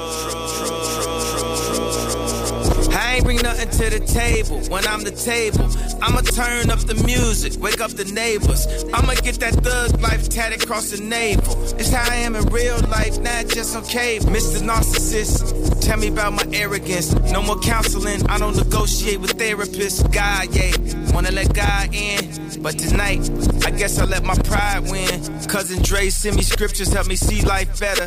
[2.94, 5.68] I ain't bring nothing to the table when I'm the table.
[6.00, 8.66] I'ma turn up the music, wake up the neighbors.
[8.94, 11.62] I'ma get that thug life tatted across the navel.
[11.78, 14.26] It's how I am in real life, not just on cable.
[14.26, 14.62] Mr.
[14.62, 17.12] Narcissist, tell me about my arrogance.
[17.30, 20.02] No more counseling, I don't negotiate with therapists.
[20.12, 22.62] God, yeah, wanna let God in.
[22.62, 23.20] But tonight,
[23.64, 25.22] I guess I let my pride win.
[25.48, 28.06] Cousin Dre send me scriptures, help me see life better.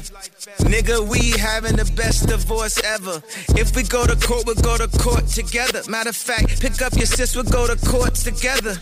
[0.69, 3.21] Nigga, we having the best divorce ever.
[3.57, 5.81] If we go to court, we'll go to court together.
[5.89, 8.77] Matter of fact, pick up your sis, we'll go to court together.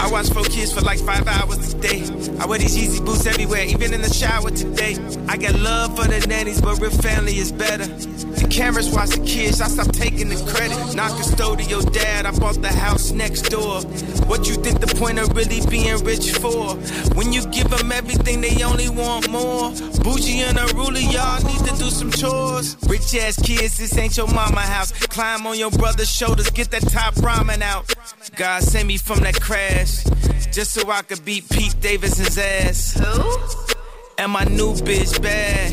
[0.00, 2.02] I watch four kids for like five hours a day.
[2.40, 4.96] I wear these Yeezy boots everywhere, even in the shower today.
[5.28, 7.86] I got love for the nannies, but real family is better.
[7.86, 10.96] The cameras watch the kids, I stop taking the credit.
[10.96, 13.82] Not custodial dad, I bought the house next door.
[14.30, 16.74] What you think the point of really being rich for?
[17.14, 19.70] When you give them everything, they only want more.
[20.02, 22.76] Bougie and unruly, y'all need to do some chores.
[22.88, 24.92] Rich ass kids, this ain't your mama house.
[24.92, 27.92] Climb on your brother's shoulders, get that top ramen out.
[28.36, 30.04] God sent me from that crash,
[30.52, 32.94] just so I could beat Pete Davidson's ass.
[32.94, 33.74] Who?
[34.18, 35.72] And my new bitch bad.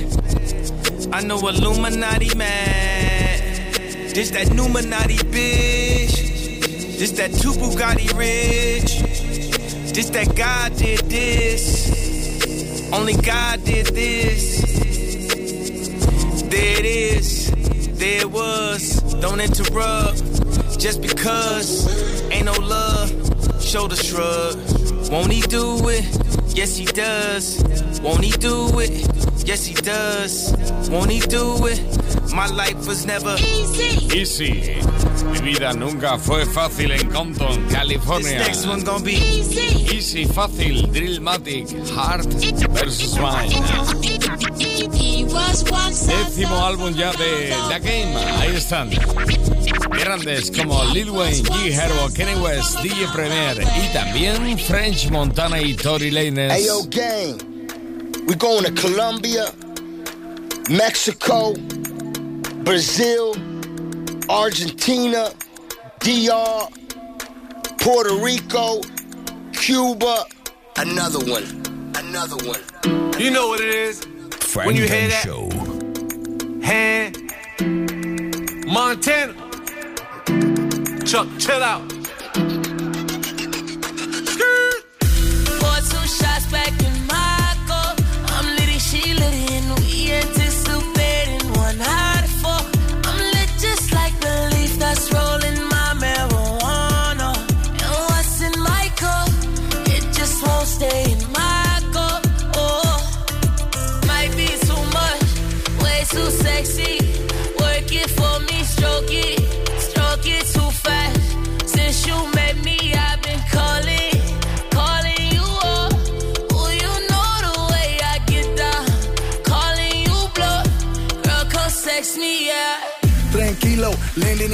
[1.13, 3.37] I know Illuminati mad.
[4.13, 6.97] This that Numinati bitch.
[6.97, 9.06] This that two Bugatti rich.
[9.97, 12.93] This that God did this.
[12.93, 14.61] Only God did this.
[16.43, 17.49] There it is.
[17.97, 19.01] There it was.
[19.15, 20.21] Don't interrupt.
[20.79, 21.89] Just because
[22.31, 23.09] ain't no love.
[23.59, 24.57] Shoulder shrug.
[25.09, 26.05] Won't he do it?
[26.55, 27.99] Yes, he does.
[28.01, 28.91] Won't he do it?
[29.47, 30.53] Yes, he does.
[30.91, 32.16] Won't he do it?
[32.33, 34.19] My life was never easy.
[34.19, 34.81] Easy.
[35.31, 38.39] Mi vida nunca fue fácil en Compton, California.
[38.39, 39.95] This next one gonna be easy.
[39.95, 42.27] Easy, fácil, Drillmatic, Heart
[42.71, 43.53] versus Mind.
[46.07, 48.15] Décimo álbum ya de The Game.
[48.39, 48.89] Ahí están.
[49.91, 55.73] Grandes como Lil Wayne, G Herbo, Kenny West, DJ Premier y también French Montana y
[55.73, 56.51] Tory Lanez.
[56.53, 57.37] Hey yo, gang,
[58.27, 59.45] we going to Colombia,
[60.69, 61.53] Mexico,
[62.63, 63.35] Brazil,
[64.29, 65.31] Argentina,
[65.99, 66.67] DR,
[67.79, 68.81] Puerto Rico,
[69.53, 70.25] Cuba.
[70.77, 71.43] Another one,
[71.95, 72.61] another one.
[73.19, 74.03] You know what it is.
[74.41, 75.49] Frank when you hear and that Show.
[76.61, 77.31] hand,
[78.67, 79.33] Montana.
[81.05, 81.96] Chuck, chill out.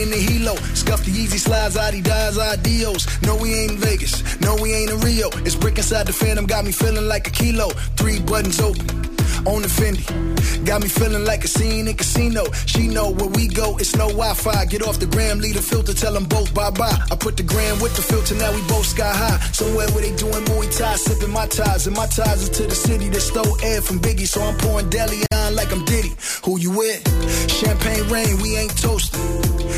[0.03, 0.55] In the helo.
[0.75, 3.07] Scuff the easy slides, Adidas, ideals.
[3.23, 4.21] No, we ain't in Vegas.
[4.41, 5.29] No, we ain't in Rio.
[5.47, 7.69] It's brick inside the phantom, got me feeling like a kilo.
[7.97, 8.85] Three buttons open
[9.47, 10.03] on the Fendi.
[10.65, 12.43] Got me feeling like a scene in casino.
[12.65, 14.65] She know where we go, it's no Wi-Fi.
[14.65, 16.97] Get off the gram, leave the filter, tell them both bye-bye.
[17.11, 19.39] I put the gram with the filter, now we both sky high.
[19.51, 21.87] Somewhere where they doing Muay Thai, sipping my ties.
[21.87, 24.27] And my ties are to the city that stole air from Biggie.
[24.27, 26.13] So I'm pouring deli on like I'm Diddy.
[26.45, 27.01] Who you with?
[27.51, 29.21] Champagne rain, we ain't toasting.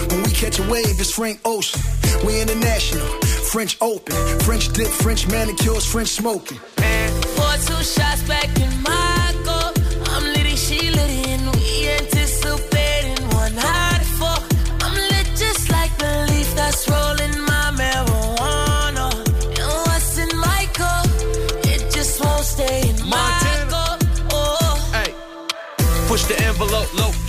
[0.09, 1.81] When we catch a wave, it's Frank Ocean.
[2.25, 3.05] We international,
[3.51, 6.59] French open, French dip, French manicures, French smoking.
[7.35, 8.74] Pour two shots back in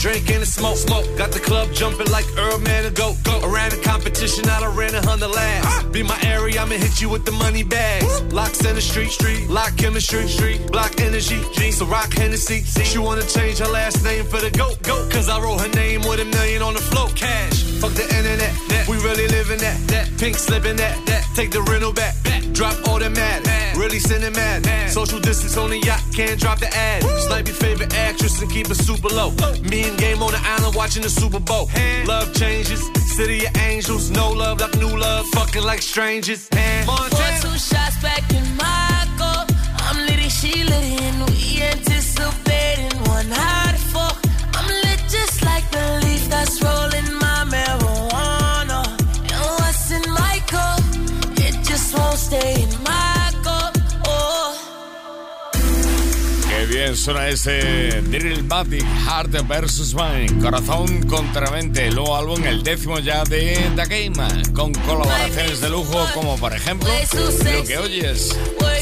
[0.07, 1.07] drink and smoke, smoke.
[1.19, 3.37] Got the club jumping like Earl Man to go, go.
[3.43, 5.85] Around the competition, I done ran a hundred laps.
[5.91, 8.23] Be my area, I'ma hit you with the money bags.
[8.33, 11.73] Locks in the street, street, lock chemistry, street, block energy, G.
[11.73, 12.63] So rock Hennessy.
[12.63, 15.11] She wanna change her last name for the goat, goat.
[15.11, 17.63] Cause I wrote her name with a million on the float, cash.
[17.81, 18.89] Fuck the internet, net.
[18.89, 20.07] we really living that, that.
[20.19, 21.25] Pink slipping that, that.
[21.35, 22.43] Take the rental back, back.
[22.53, 23.45] Drop automatic,
[23.87, 24.89] really cinematic.
[24.89, 27.03] Social distance on the yacht, can't drop the ad.
[27.21, 29.31] Snipe your favorite actress and keep it super low.
[29.71, 31.71] Me and Game on the island watching the Super Bowl.
[32.07, 32.83] Love changes,
[33.17, 36.49] city of angels, no love like new love, fucking like strangers.
[36.85, 37.09] Pour
[37.43, 39.51] two shots back in my cup.
[39.79, 41.36] I'm litty, she litty, and we
[56.97, 62.99] suena ese Drill Matic, Heart vs Mind, Corazón contra Mente, el nuevo álbum, el décimo
[62.99, 68.37] ya de The Game, con colaboraciones de lujo como por ejemplo lo que oyes,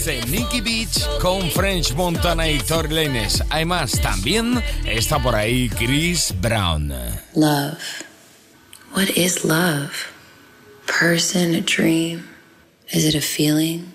[0.04, 3.42] de Nicky Beach con French Montana y Tory Lanez.
[3.50, 6.92] Hay más, también está por ahí Chris Brown.
[7.34, 7.78] Love.
[8.94, 9.92] What is love?
[10.86, 12.28] Person, a dream?
[12.92, 13.92] Is it a feeling?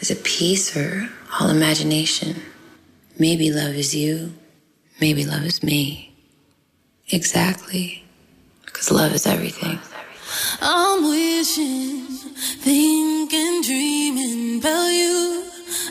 [0.00, 2.49] Is it peace or all imagination?
[3.20, 4.32] Maybe love is you.
[4.98, 6.10] Maybe love is me.
[7.10, 8.02] Exactly.
[8.64, 9.78] Because love is everything.
[10.62, 12.06] I'm wishing,
[12.64, 15.44] thinking, dreaming about you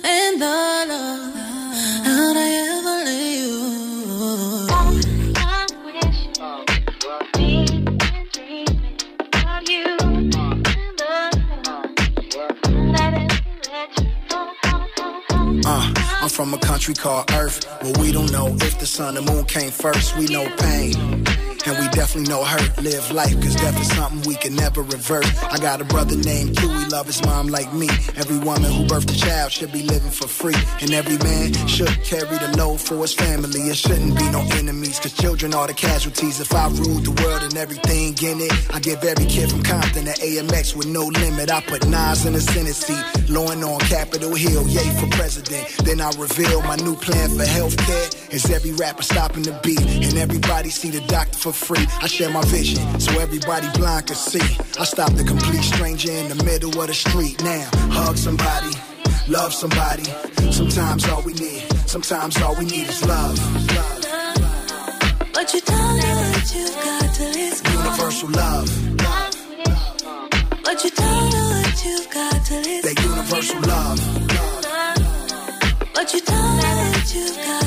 [0.03, 1.35] and the love.
[2.07, 2.98] How'd I ever
[16.21, 19.45] I'm from a country called Earth, where we don't know if the sun and moon
[19.45, 20.17] came first.
[20.17, 21.25] We know pain.
[21.69, 22.81] And we definitely know hurt.
[22.81, 25.29] Live life, cause death is something we can never reverse.
[25.43, 27.87] I got a brother named Q, love his mom like me.
[28.17, 30.57] Every woman who birthed a child should be living for free.
[30.81, 33.61] And every man should carry the load for his family.
[33.69, 36.39] It shouldn't be no enemies, cause children are the casualties.
[36.39, 40.05] If I ruled the world and everything in it, I give every kid from Compton
[40.05, 41.51] to AMX with no limit.
[41.51, 45.67] I put Nas in the Senate seat, lowing on Capitol Hill, yay for president.
[45.85, 48.33] Then I reveal my new plan for healthcare.
[48.33, 51.85] Is every rapper stopping the beat, and everybody see the doctor for free.
[52.01, 54.47] I share my vision, so everybody blind can see.
[54.79, 57.43] I stop the complete stranger in the middle of the street.
[57.43, 58.73] Now, hug somebody,
[59.27, 60.05] love somebody.
[60.51, 63.37] Sometimes all we need, sometimes all we need is love.
[65.33, 67.85] But you don't know what you got till it's gone.
[67.85, 68.69] Universal love,
[70.63, 73.99] But you don't know what you got till it's that universal love.
[75.93, 77.58] But you don't know what you've got.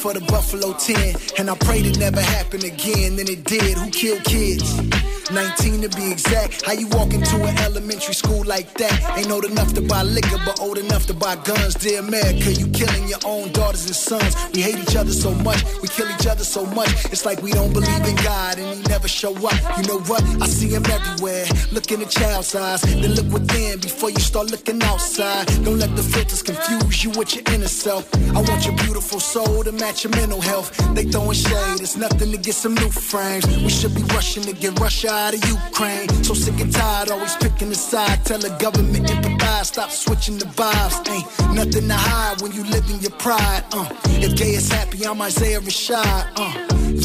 [0.00, 3.16] For the Buffalo 10, and I prayed it never happened again.
[3.16, 3.76] Then it did.
[3.76, 5.19] Who killed kids?
[5.32, 6.66] 19 to be exact.
[6.66, 9.16] How you walk into an elementary school like that?
[9.16, 11.74] Ain't old enough to buy liquor, but old enough to buy guns.
[11.74, 14.34] Dear America, you killing your own daughters and sons.
[14.52, 16.90] We hate each other so much, we kill each other so much.
[17.06, 19.58] It's like we don't believe in God and He never show up.
[19.78, 20.22] You know what?
[20.42, 21.46] I see Him everywhere.
[21.72, 25.46] Look in the child's eyes, then look within before you start looking outside.
[25.64, 28.12] Don't let the filters confuse you with your inner self.
[28.36, 30.76] I want your beautiful soul to match your mental health.
[30.94, 33.46] They throwing shade, it's nothing to get some new frames.
[33.58, 36.08] We should be rushing to get Russia out of Ukraine.
[36.24, 38.24] So sick and tired, always picking the aside.
[38.24, 40.96] Tell the government empathize, stop switching the vibes.
[41.14, 43.62] Ain't nothing to hide when you live in your pride.
[43.72, 43.88] Uh,
[44.24, 46.22] if gay is happy, I'm Isaiah Rashad.
[46.36, 46.52] Uh,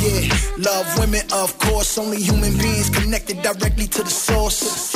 [0.02, 0.22] yeah,
[0.58, 1.98] love women, of course.
[1.98, 4.96] Only human beings connected directly to the source.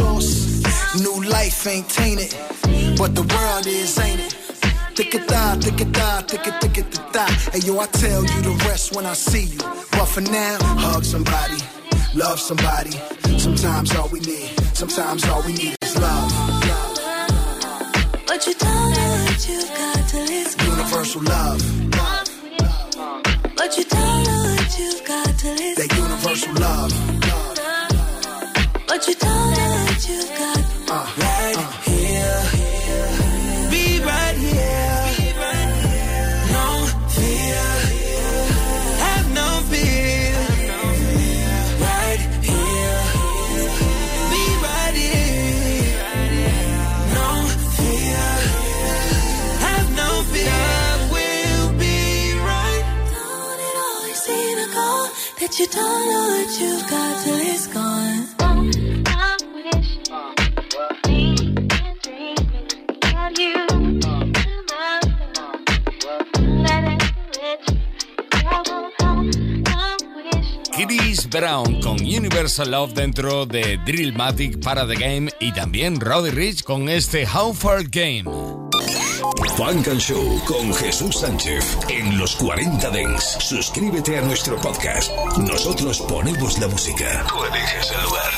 [0.96, 2.34] New life ain't tainted,
[2.98, 4.34] but the world is, ain't it?
[4.96, 7.32] Thick it thigh, thick it thigh, thick it, thick it, the thigh.
[7.54, 9.60] Hey yo, I tell you the rest when I see you.
[9.92, 11.58] But for now, hug somebody,
[12.16, 12.92] love somebody.
[13.38, 16.32] Sometimes all we need, sometimes all we need is love.
[18.28, 20.70] But you don't know what you've got till it's gone.
[20.78, 21.62] Universal love,
[23.56, 26.94] But you don't know what you've got till it's that universal love.
[28.88, 30.59] But you don't know what you've got.
[55.60, 56.00] You don't
[71.30, 76.90] Brown con Universal Love dentro de Drillmatic para The Game y también Roddy Rich con
[76.90, 78.69] este How Far Game.
[79.56, 83.38] Funk and Show con Jesús Sánchez en los 40 Dents.
[83.40, 85.12] Suscríbete a nuestro podcast.
[85.38, 87.26] Nosotros ponemos la música.
[87.28, 88.32] Tú el lugar.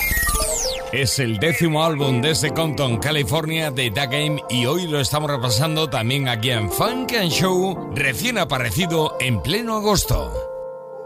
[0.91, 5.89] Es el décimo álbum desde Compton, California de The Game y hoy lo estamos repasando
[5.89, 10.50] también aquí en Funk and Show, recién aparecido en pleno agosto.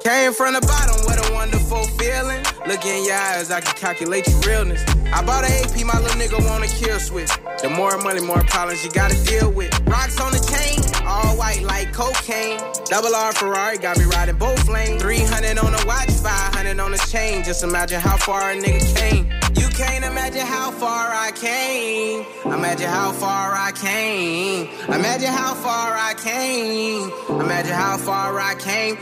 [0.03, 2.43] Came from the bottom, what a wonderful feeling.
[2.67, 4.83] Look in your eyes, I can calculate your realness.
[5.11, 7.31] I bought an AP, my little nigga wanna kill switch.
[7.61, 9.71] The more money, more problems you gotta deal with.
[9.87, 12.59] Rocks on the chain, all white like cocaine.
[12.85, 15.01] Double R Ferrari got me riding both lanes.
[15.01, 17.43] 300 on the watch, 500 on the chain.
[17.43, 19.25] Just imagine how far a nigga came.
[19.55, 22.25] You can't imagine how far I came.
[22.45, 24.69] Imagine how far I came.
[24.87, 27.11] Imagine how far I came.
[27.39, 28.97] Imagine how far I came.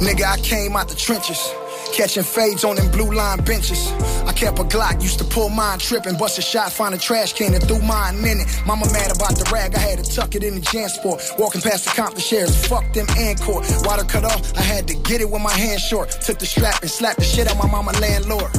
[0.00, 1.52] Nigga, I came out the trenches.
[1.92, 3.90] Catching fades on them blue line benches.
[4.26, 6.16] I kept a Glock, used to pull mine tripping.
[6.16, 8.62] Bust a shot, find a trash can and threw mine in it.
[8.66, 11.38] Mama mad about the rag, I had to tuck it in the Jansport.
[11.38, 13.62] Walking past the Compton shares, fuck them Encore.
[13.82, 16.10] Water cut off, I had to get it with my hand short.
[16.10, 18.50] Took the strap and slapped the shit out my mama landlord.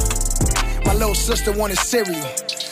[0.85, 2.25] My little sister wanted cereal.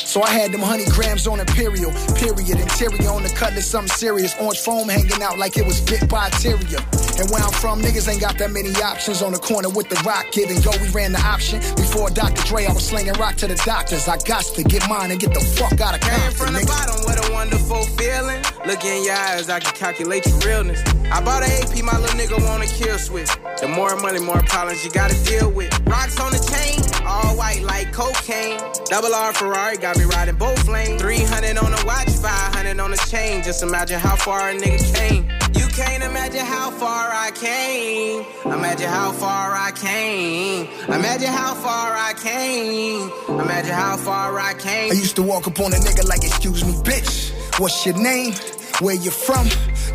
[0.08, 2.58] So I had them honey grams on Imperial, period.
[2.58, 4.34] Interior on the cutlass, something serious.
[4.40, 6.80] Orange foam hanging out like it was bit by a terrier.
[7.20, 9.22] And where I'm from, niggas ain't got that many options.
[9.22, 11.60] On the corner with the rock, and go, we ran the option.
[11.76, 12.42] Before Dr.
[12.44, 14.08] Dre, I was slinging rock to the doctors.
[14.08, 16.68] I got to get mine and get the fuck out of Came from the nigga.
[16.68, 18.42] bottom, what a wonderful feeling.
[18.66, 20.82] Look in your eyes, I can calculate your realness.
[21.12, 23.30] I bought an AP, my little nigga wanna kill switch.
[23.62, 25.72] The more money, more problems you gotta deal with.
[25.88, 28.60] Rocks on the chain, all white like cocaine.
[28.86, 31.02] Double R Ferrari got me riding both lanes.
[31.02, 33.44] 300 on the watch, 500 on the chain.
[33.44, 35.28] Just imagine how far a nigga came.
[35.56, 38.26] You can't imagine how far I came.
[38.46, 40.68] Imagine how far I came.
[40.88, 43.12] Imagine how far I came.
[43.40, 44.92] Imagine how far I came.
[44.92, 47.32] I used to walk up on a nigga like, excuse me, bitch.
[47.60, 48.34] What's your name?
[48.82, 49.48] Where you from?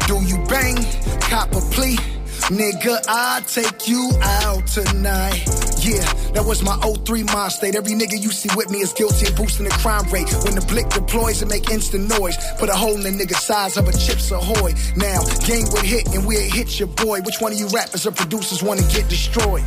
[0.06, 0.76] Do you bang?
[1.20, 1.98] Cop a plea?
[2.50, 5.44] Nigga, I'll take you out tonight.
[5.78, 6.02] Yeah,
[6.34, 7.74] that was my 03 mind state.
[7.74, 10.28] Every nigga you see with me is guilty of boosting the crime rate.
[10.44, 13.76] When the blick deploys and make instant noise, put a hole in the nigga size
[13.76, 14.74] of a Chips Ahoy.
[14.96, 17.20] Now, game would hit and we'll hit your boy.
[17.22, 19.64] Which one of you rappers or producers wanna get destroyed?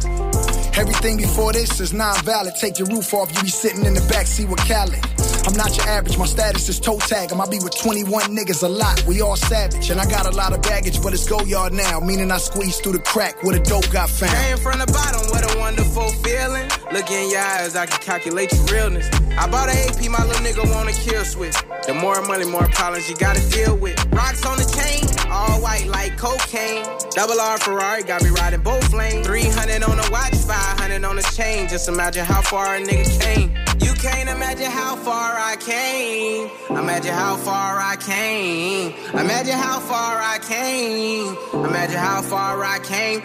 [0.76, 2.56] Everything before this is non-valid.
[2.60, 5.15] Take your roof off, you be sitting in the backseat with Khaled.
[5.48, 7.32] I'm not your average, my status is toe tag.
[7.32, 9.06] I be with 21 niggas a lot.
[9.06, 12.00] We all savage, and I got a lot of baggage, but it's go yard now.
[12.00, 14.34] Meaning I squeezed through the crack where the dope got found.
[14.34, 16.68] Came from the bottom, what a wonderful feeling.
[16.92, 19.08] Look in your eyes, I can calculate your realness.
[19.38, 21.56] I bought an AP, my little nigga wanna kill switch.
[21.86, 24.04] The more money, more problems you gotta deal with.
[24.14, 26.86] Rocks on the chain, all white like cocaine.
[27.12, 29.28] Double R Ferrari got me riding both lanes.
[29.28, 31.68] 300 on the watch, 500 on the chain.
[31.68, 33.52] Just imagine how far a nigga came.
[33.80, 36.50] You can't imagine how far I came.
[36.70, 38.94] Imagine how far I came.
[39.14, 41.36] Imagine how far I came.
[41.66, 43.22] Imagine how far I came.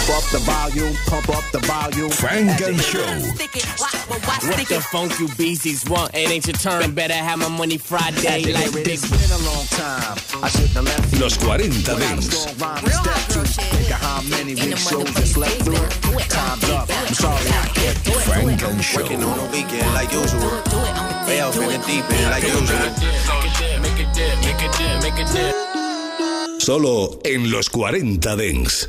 [0.00, 2.10] Pop up the volume, pump up the volume.
[2.10, 3.04] Frank and Show.
[4.48, 6.14] What the funk you beasties want?
[6.14, 6.94] It ain't your turn.
[6.94, 8.88] Better have my money Friday like big.
[8.88, 10.16] It's been a long time.
[10.42, 11.20] I shouldn't have left you.
[11.20, 12.46] Los 40 Dents.
[12.46, 15.76] Think of how many big shows I slept through.
[16.28, 16.88] Time's up.
[16.88, 18.22] I'm sorry I can't do it.
[18.24, 19.02] Frank and Show.
[19.02, 20.50] Working on a weekend like usual.
[21.28, 22.88] Way off in the deep end like usual.
[26.58, 28.88] Solo en los 40 Dents.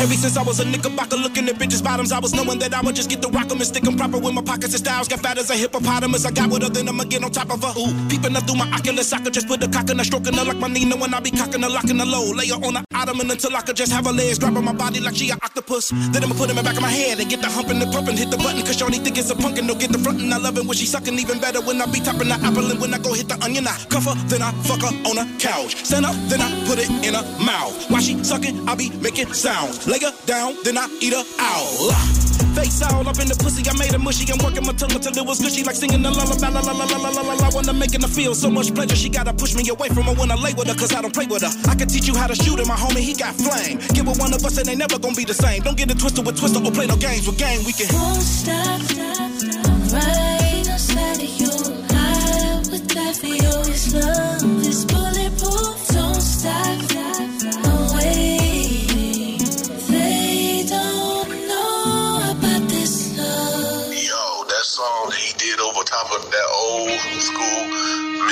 [0.00, 2.80] Ever since I was a knickerbocker looking at bitches' bottoms, I was knowing that I
[2.80, 5.08] would just get the rock 'em and stick 'em proper with my pockets and styles.
[5.08, 6.24] Got fat as a hippopotamus.
[6.24, 7.72] I got with her, then I'ma get on top of her.
[7.78, 10.34] Ooh, peeping up through my oculus, I could just put a cock in her, stroking
[10.34, 12.32] her like my Nina when I be cocking her, locking her low.
[12.32, 15.00] Lay her on the ottoman until I could just have her legs grabbing my body
[15.00, 15.92] like she an octopus.
[16.12, 17.92] Then I'ma put him in the back of my head and get the humping and
[17.92, 19.66] pumping, hit the button, cause Shorty think it's a pumpkin.
[19.66, 22.00] Don't get the frontin', I love it when she sucking, even better when I be
[22.00, 22.70] topping the apple.
[22.70, 25.18] And when I go hit the onion, I cuff her, then I fuck her on
[25.18, 25.76] a couch.
[25.84, 27.74] Stand up, then I put it in her mouth.
[27.90, 29.73] While she sucking, I be making sounds.
[29.86, 32.24] Lay her down, then I eat her out.
[32.54, 34.30] Face all up in the pussy, I made her mushy.
[34.30, 36.48] I'm working my tongue until it was gushy, like singing the lullaby.
[36.48, 37.48] La la la la la la la la.
[37.50, 40.14] When I'm making her feel so much pleasure, she gotta push me away from her
[40.14, 41.52] when I lay with her, cause I don't play with her.
[41.68, 43.78] I can teach you how to shoot it, my homie, he got flame.
[43.92, 45.62] Give her one of us and they never gonna be the same.
[45.62, 47.64] Don't get it twisted with twister or play no games with gang.
[47.66, 47.90] We can.
[47.92, 51.52] Won't stop, I'm right outside of you.
[51.90, 53.54] I would die for.
[53.74, 54.43] This love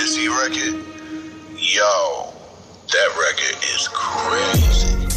[0.02, 0.84] Missy record.
[1.56, 2.34] Yo,
[2.90, 5.11] that record is crazy.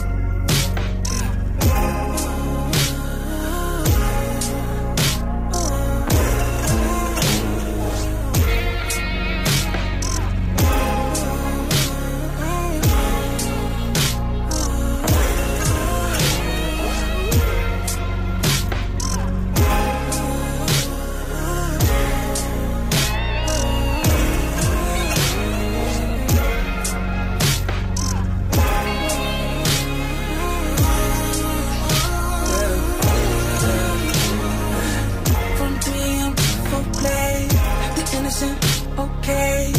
[39.05, 39.71] Okay.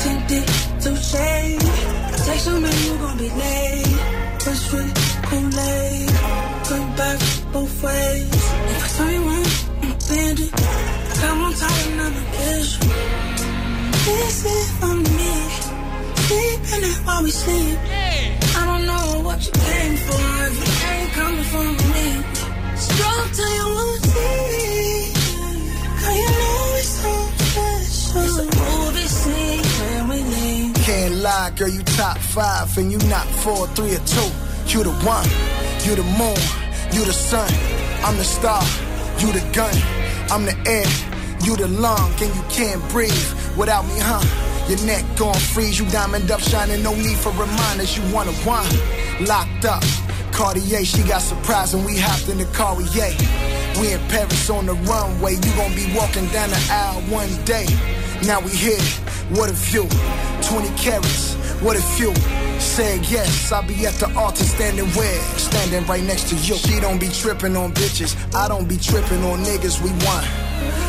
[0.00, 0.46] Tinted
[0.82, 1.60] to shade.
[2.26, 3.96] Text you, man, you gon' be late.
[4.42, 4.94] Fresh fruit,
[5.28, 6.10] Kool-Aid.
[6.68, 7.18] Good back
[7.52, 8.34] both ways.
[8.72, 10.52] If I tell you I'm bandit.
[11.20, 12.90] Come on top and I'm a issue.
[14.06, 15.34] This is for me.
[16.26, 17.78] Sleeping it while we sleep.
[18.58, 20.26] I don't know what you came for.
[20.48, 22.06] If you ain't coming for me.
[22.84, 24.75] Stroke till you wanna see.
[31.26, 34.30] Lie, girl, you top five and you not four, three, or two.
[34.70, 35.26] You the one,
[35.84, 36.38] you the moon,
[36.94, 37.50] you the sun.
[38.06, 38.62] I'm the star,
[39.18, 39.74] you the gun.
[40.30, 40.86] I'm the air,
[41.44, 44.22] you the lung, and you can't breathe without me, huh?
[44.68, 47.96] Your neck gon' freeze, you diamond up, shining, no need for reminders.
[47.96, 48.70] You wanna one,
[49.26, 49.82] locked up.
[50.32, 53.16] Cartier, she got surprised when we hopped in the car, yay.
[53.80, 57.66] We in Paris on the runway, you gon' be walking down the aisle one day.
[58.22, 58.84] Now we here,
[59.30, 59.88] what a view.
[60.42, 62.14] 20 carats, what if you
[62.60, 63.50] said yes?
[63.50, 65.20] I'll be at the altar standing where?
[65.38, 66.54] Standing right next to you.
[66.56, 70.45] She don't be tripping on bitches, I don't be tripping on niggas, we want.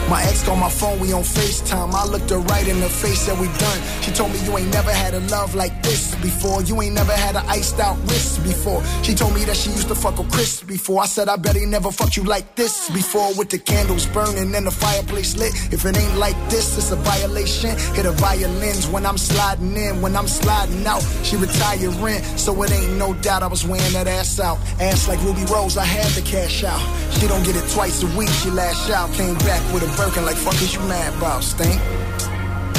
[0.10, 1.94] My ex called my phone, we on FaceTime.
[1.94, 3.80] I looked her right in the face, said we done.
[4.02, 6.64] She told me you ain't never had a love like this before.
[6.64, 8.82] You ain't never had an iced out wrist before.
[9.04, 11.02] She told me that she used to fuck with Chris before.
[11.04, 13.34] I said I bet he never fucked you like this before.
[13.34, 15.52] With the candles burning and the fireplace lit.
[15.74, 17.72] If it ain't like this, it's a violation.
[17.94, 21.04] Hit a violins when I'm sliding in, when I'm sliding out.
[21.24, 24.58] She retiring, so it ain't no doubt I was wearing that ass out.
[24.80, 26.80] Ass like Ruby Rose, I had to cash out.
[27.20, 29.12] She don't get it twice a week, she lash out.
[29.14, 31.82] Came back with a Birkin like fuck is you mad about, stink?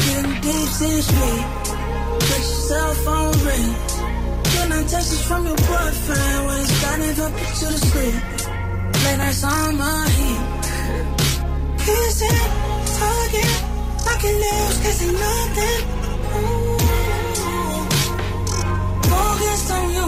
[0.07, 1.45] Getting deep in street.
[2.29, 3.75] Check your cell phone ring.
[4.55, 8.15] Then I texts from your boyfriend when it's up to the sleep.
[9.03, 10.43] Late nights on my heat.
[11.85, 12.43] Kissing,
[13.03, 13.55] talking,
[14.07, 15.81] knocking nails, kissing nothing.
[16.39, 16.79] Ooh.
[19.11, 20.08] Focused on your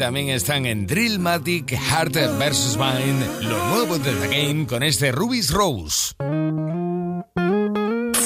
[0.00, 2.78] también están en Drillmatic, Heart vs.
[2.78, 6.14] Mind, lo nuevo de The Game con este Ruby's Rose.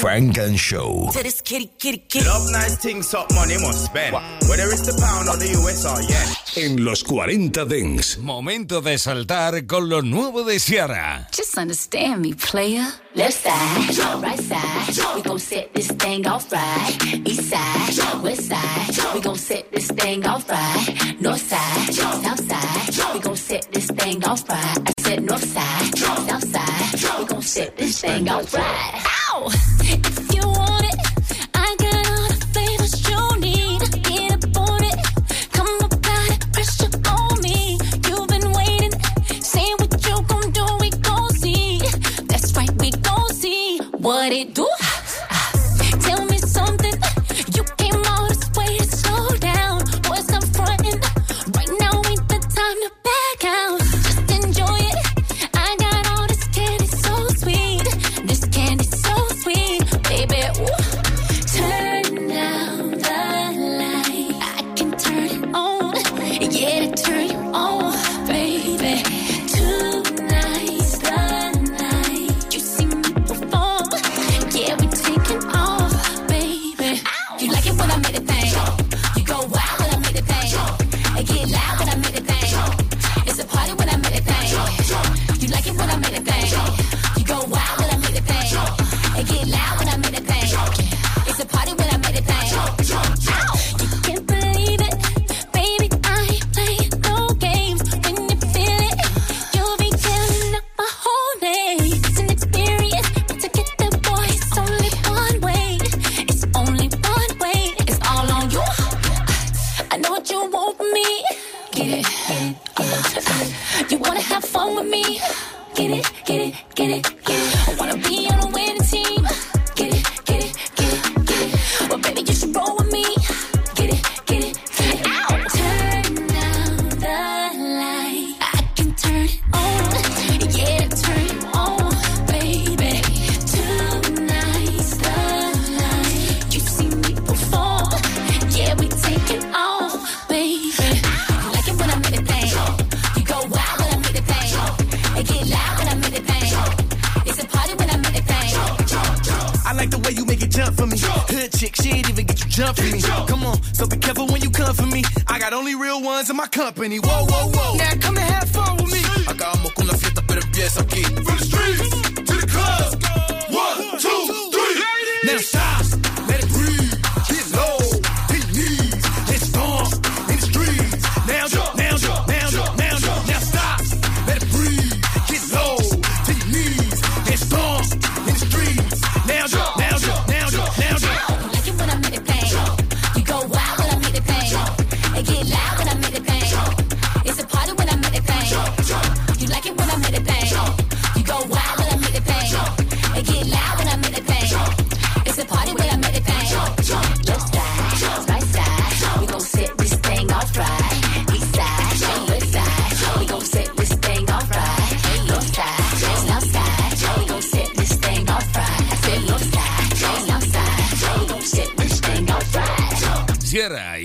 [0.01, 1.11] Frank and Show.
[1.12, 2.27] To this kitty, kitty, kitty.
[2.27, 4.14] Love nice up, money must spend.
[4.49, 4.85] Whether it's.
[6.57, 8.18] En los 40 Dings.
[8.18, 11.29] Momento de saltar con lo nuevo de Ciara.
[11.57, 12.84] Understand me, player.
[13.14, 14.24] Left side, Jump.
[14.24, 15.14] right side, Jump.
[15.16, 16.96] we gon' set this thing off right.
[17.26, 18.24] East side, Jump.
[18.24, 21.16] west side, we gon' set this thing off right.
[21.20, 24.78] North side, south side, we gon' set this thing off right.
[24.84, 29.05] I said north side, south side, we gon' set this thing off right.
[29.32, 30.24] Ow!
[44.25, 44.66] but it do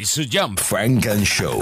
[0.10, 0.60] su Jump.
[0.60, 1.62] Funk and Show.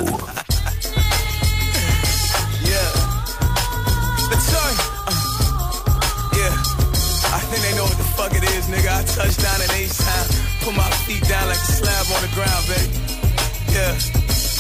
[8.68, 8.91] nigga.
[8.91, 10.26] I down H-Town.
[10.64, 12.88] Put my feet down like a slab on the ground, baby.
[13.72, 13.95] Yeah.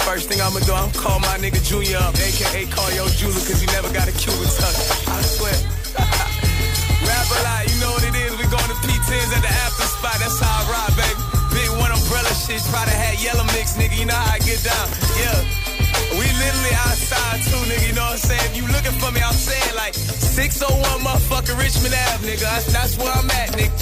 [0.03, 3.59] First thing I'ma do, I'ma call my nigga Junior up, aka call yo Junior, cause
[3.59, 4.75] he never got a Cuban tuck.
[5.11, 5.55] I swear.
[7.07, 8.31] Rap a lot, you know what it is.
[8.35, 10.15] We going to P10s at the after spot.
[10.19, 11.26] That's how I ride, baby
[12.47, 13.99] shit probably had yellow mix, nigga.
[13.99, 14.87] You know how I get down.
[15.19, 15.39] Yeah.
[16.15, 17.87] We literally outside too, nigga.
[17.91, 18.47] You know what I'm saying?
[18.47, 22.47] If you looking for me, I'm saying like 601 motherfucker, Richmond Ave, nigga.
[22.71, 23.75] That's, where I'm at, nigga.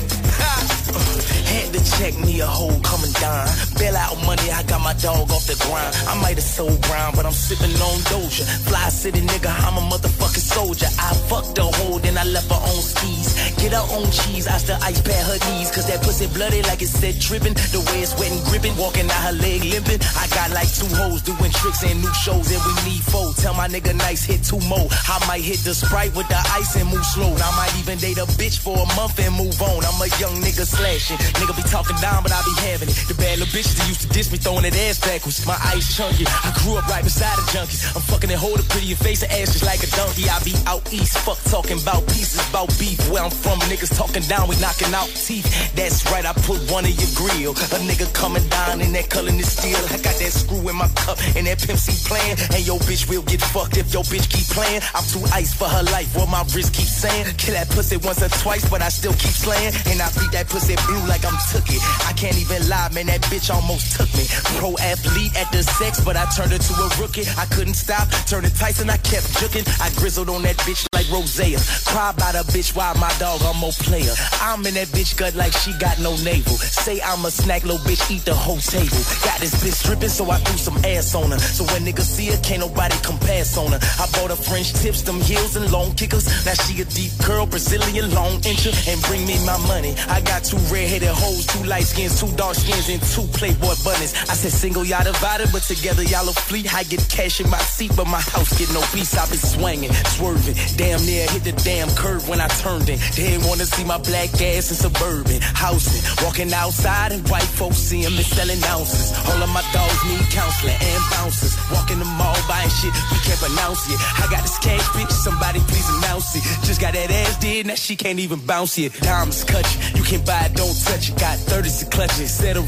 [1.55, 3.47] Had to check me a hole coming down.
[3.77, 5.95] Bail out money, I got my dog off the grind.
[6.09, 8.43] I might have sold ground, but I'm sipping on Doja.
[8.67, 10.87] Fly city nigga, I'm a motherfucker a soldier.
[10.99, 13.35] I fucked a whole, then I left her on skis.
[13.57, 15.71] Get her own cheese, I still ice pad her knees.
[15.71, 17.53] Cause that pussy bloody like it said trippin'.
[17.73, 19.99] The way it's wet and gripping, walking out her leg limping.
[20.15, 23.33] I got like two hoes doing tricks and new shows, and we need four.
[23.41, 24.87] Tell my nigga nice, hit two more.
[25.09, 27.31] I might hit the sprite with the ice and move slow.
[27.31, 29.81] I might even date a bitch for a month and move on.
[29.85, 31.17] I'm a young nigga slashing.
[31.39, 32.97] Nigga be talking down, but I be having it.
[33.07, 33.14] The
[33.45, 35.45] little bitches that used to diss me, throwing that ass backwards.
[35.45, 36.25] My ice chunky.
[36.25, 37.95] I grew up right beside the junkies.
[37.95, 40.29] I'm fucking that hold a pretty your face and ass just like a donkey.
[40.29, 42.97] I be out east, fuck talking about pieces, about beef.
[43.09, 45.45] Where I'm from, niggas talking down, we knocking out teeth.
[45.75, 47.51] That's right, I put one in your grill.
[47.53, 49.77] A nigga coming down in that color is steel.
[49.91, 52.37] I got that screw in my cup and that Pimp C plan.
[52.53, 54.81] And your bitch will get fucked if your bitch keep playing.
[54.93, 57.35] I'm too ice for her life, what my wrist keep saying.
[57.37, 59.73] Kill that pussy once or twice, but I still keep slaying.
[59.91, 61.81] And I beat that pussy blue like I'm took it.
[62.07, 64.25] I can't even lie, man, that bitch almost took me.
[64.57, 67.27] Pro athlete at the sex, but I turned her to a rookie.
[67.37, 69.67] I couldn't stop, turning Tyson, I kept juking.
[69.81, 71.59] I grizzled on that bitch like Rosea.
[71.85, 74.13] Cry about a bitch while my dog I'm more player.
[74.41, 76.55] I'm in that bitch gut like she got no navel.
[76.55, 79.01] Say I'm a snack, little bitch, eat the whole table.
[79.27, 81.39] Got this bitch stripping, so I threw some ass on her.
[81.39, 83.79] So when niggas see her, can't nobody come pass on her.
[83.99, 86.25] I bought her French tips, them heels and long kickers.
[86.45, 89.93] Now she a deep curl, Brazilian long incher, and bring me my money.
[90.07, 94.13] I got two red-headed hoes, two light skins, two dark skins, and two Playboy bunnies.
[94.29, 96.73] I said single y'all divided, but together y'all a fleet.
[96.73, 99.17] I get cash in my seat, but my house get no peace.
[99.17, 102.99] I been swinging, swerving, damn near hit the damn curve when I turned in.
[103.15, 106.01] They wanna see my black ass in suburban housing.
[106.23, 109.11] Walking outside and white folks see me selling ounces.
[109.29, 111.55] All of my dogs need counseling and bouncers.
[111.71, 113.99] Walking the mall buying shit we can't pronounce it.
[113.99, 116.43] I got this cash bitch, somebody please announce it.
[116.65, 118.93] Just got that ass did, now she can't even bounce it.
[119.01, 121.17] Diamonds cut you, you can't buy it, don't touch it.
[121.17, 122.61] Got 30s and clutches, etc.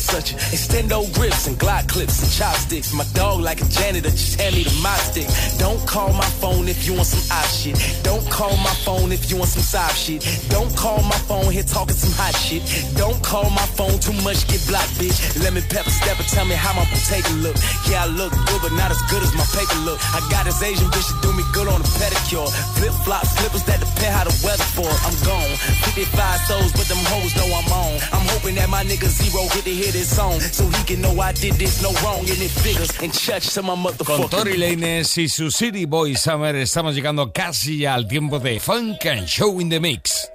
[0.00, 2.92] such a extendo grips and Glock clips and chopsticks.
[2.92, 5.28] My dog like a janitor, just hand me the mop stick.
[5.58, 7.76] Don't call my phone if you want some op shit.
[8.02, 10.22] Don't call my phone if you want some soft shit.
[10.48, 12.62] Don't call my phone here talking some hot shit.
[12.96, 15.18] Don't call my phone too much, get blocked, bitch.
[15.52, 17.56] Me pepper step and tell me how my potato look.
[17.84, 20.00] Yeah, I look good, but not as good as my paper look.
[20.16, 22.48] I got this Asian bitch to do me good on a pedicure.
[22.80, 24.88] Flip flop slippers that depend how the weather for.
[24.88, 25.52] I'm gone.
[25.84, 28.00] 55 souls, but them hoes know I'm on.
[28.16, 31.20] I'm hoping that my nigga Zero get to hear this song so he can know
[31.20, 34.30] I did this no wrong and it figures and church to my Con motherfucker.
[34.30, 39.26] Tori Lanez y su City Boy Summer estamos llegando casi al tiempo de Funk and
[39.26, 40.28] Show in the Mix.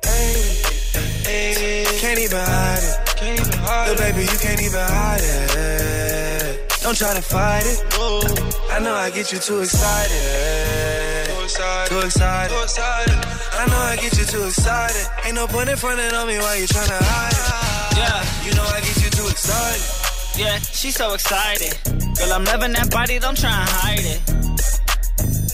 [2.00, 3.18] Can't even hide it.
[3.18, 3.98] Can't even hide it.
[3.98, 6.82] baby, you can't even hide it.
[6.82, 7.84] Don't try to fight it.
[8.72, 11.28] I know I get you too excited.
[11.28, 11.90] Too excited.
[11.90, 12.56] Too excited.
[12.56, 13.14] Too excited.
[13.60, 15.08] I know I get you too excited.
[15.26, 17.57] Ain't no point in fronting on me while you tryna hide it.
[17.98, 18.46] Yeah.
[18.46, 20.08] You know I get you too excited.
[20.40, 21.74] Yeah, she's so excited.
[22.18, 24.22] Girl, I'm loving that body, don't try and hide it.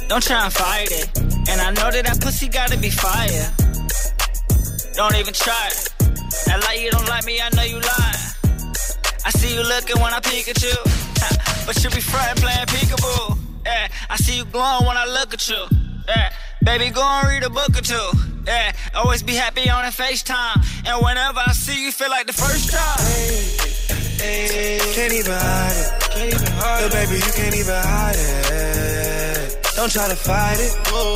[0.09, 1.07] Don't try and fight it.
[1.49, 3.47] And I know that that pussy gotta be fire.
[4.95, 5.89] Don't even try it.
[6.45, 8.23] That lie you don't like me, I know you lying.
[9.25, 10.75] I see you looking when I peek at you.
[11.65, 13.37] But you be frontin' playing peekaboo.
[13.65, 15.63] Yeah, I see you glowing when I look at you.
[16.09, 16.29] Yeah,
[16.61, 18.32] baby, go and read a book or two.
[18.45, 20.59] Yeah, always be happy on a FaceTime.
[20.85, 23.63] And whenever I see you, feel like the first time.
[24.19, 26.11] Can't even hide it.
[26.11, 26.91] Can't even hide it.
[26.91, 29.63] baby, you can't even hide it.
[29.75, 30.73] Don't try to fight it.
[30.91, 31.15] Whoa.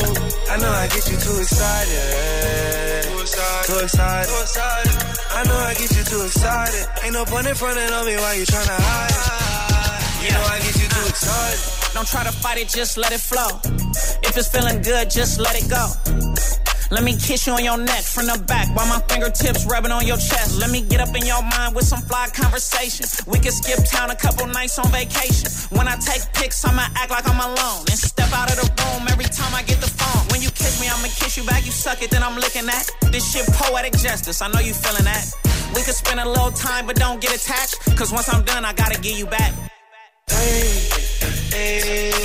[0.52, 3.12] I know I get you too excited.
[3.12, 3.66] Too excited.
[3.68, 4.28] Too excited.
[4.28, 4.96] Too excited.
[5.32, 6.84] I know I get you too excited.
[7.04, 10.26] Ain't no point in fronting on me while you tryna hide it.
[10.26, 11.94] You know I get you too excited.
[11.94, 13.60] Don't try to fight it, just let it flow.
[14.24, 15.88] If it's feeling good, just let it go.
[16.90, 20.08] Let me kiss you on your neck from the back while my fingertips rubbing on
[20.08, 20.60] your chest.
[20.60, 23.06] Let me get up in your mind with some fly conversation.
[23.28, 25.52] We can skip town a couple nights on vacation.
[25.76, 29.04] When I take pics, I'ma act like I'm alone and step out of the room
[29.12, 30.32] every time I get the phone.
[30.32, 31.66] When you kiss me, I'ma kiss you back.
[31.66, 32.88] You suck it, then I'm licking that.
[33.12, 34.42] This shit poetic justice.
[34.42, 35.28] I know you feeling that.
[35.76, 37.84] We could spend a little time, but don't get attached.
[37.98, 39.52] Cause once I'm done, I gotta give you back.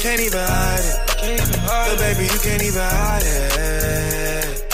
[0.03, 1.19] Can't even hide it.
[1.19, 1.99] Can't even hide it.
[1.99, 4.22] baby, you can't even hide it.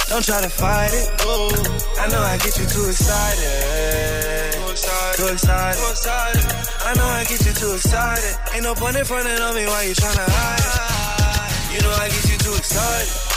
[0.08, 1.06] Don't try to fight it.
[1.26, 1.52] Ooh.
[2.00, 4.52] I know I get you too excited.
[4.54, 5.16] Too excited.
[5.20, 5.78] Too excited.
[5.78, 6.44] Too excited.
[6.84, 8.36] I know I get you too excited.
[8.54, 11.74] Ain't no point in fronting on me while you tryna hide it.
[11.74, 13.28] You know I get you too excited.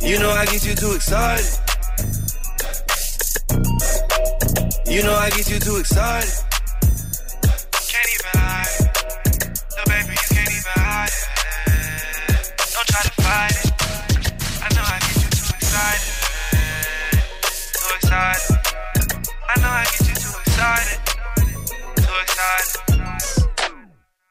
[0.00, 1.46] You know I get you too excited.
[4.86, 6.49] You know I get you too excited.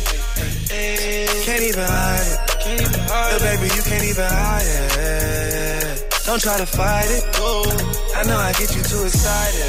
[1.44, 2.38] Can't even hide it.
[2.60, 3.40] Can't even hide it.
[3.40, 6.24] No, baby, you can't even hide it.
[6.26, 7.24] Don't try to fight it.
[8.14, 9.64] I know I get you too excited.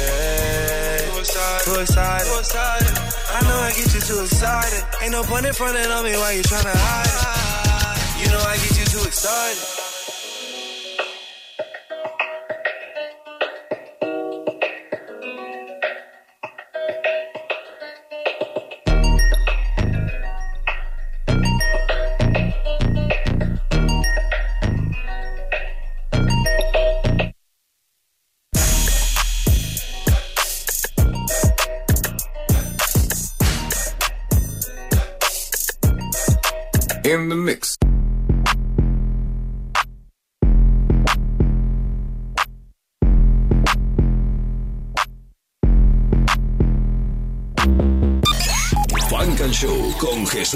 [1.10, 1.64] Too excited.
[1.64, 2.94] Too excited.
[3.34, 4.84] I know I get you too excited.
[5.02, 8.22] Ain't no point in fronting on me while you tryna hide it.
[8.22, 9.75] You know I get you too excited.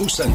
[0.01, 0.11] Funk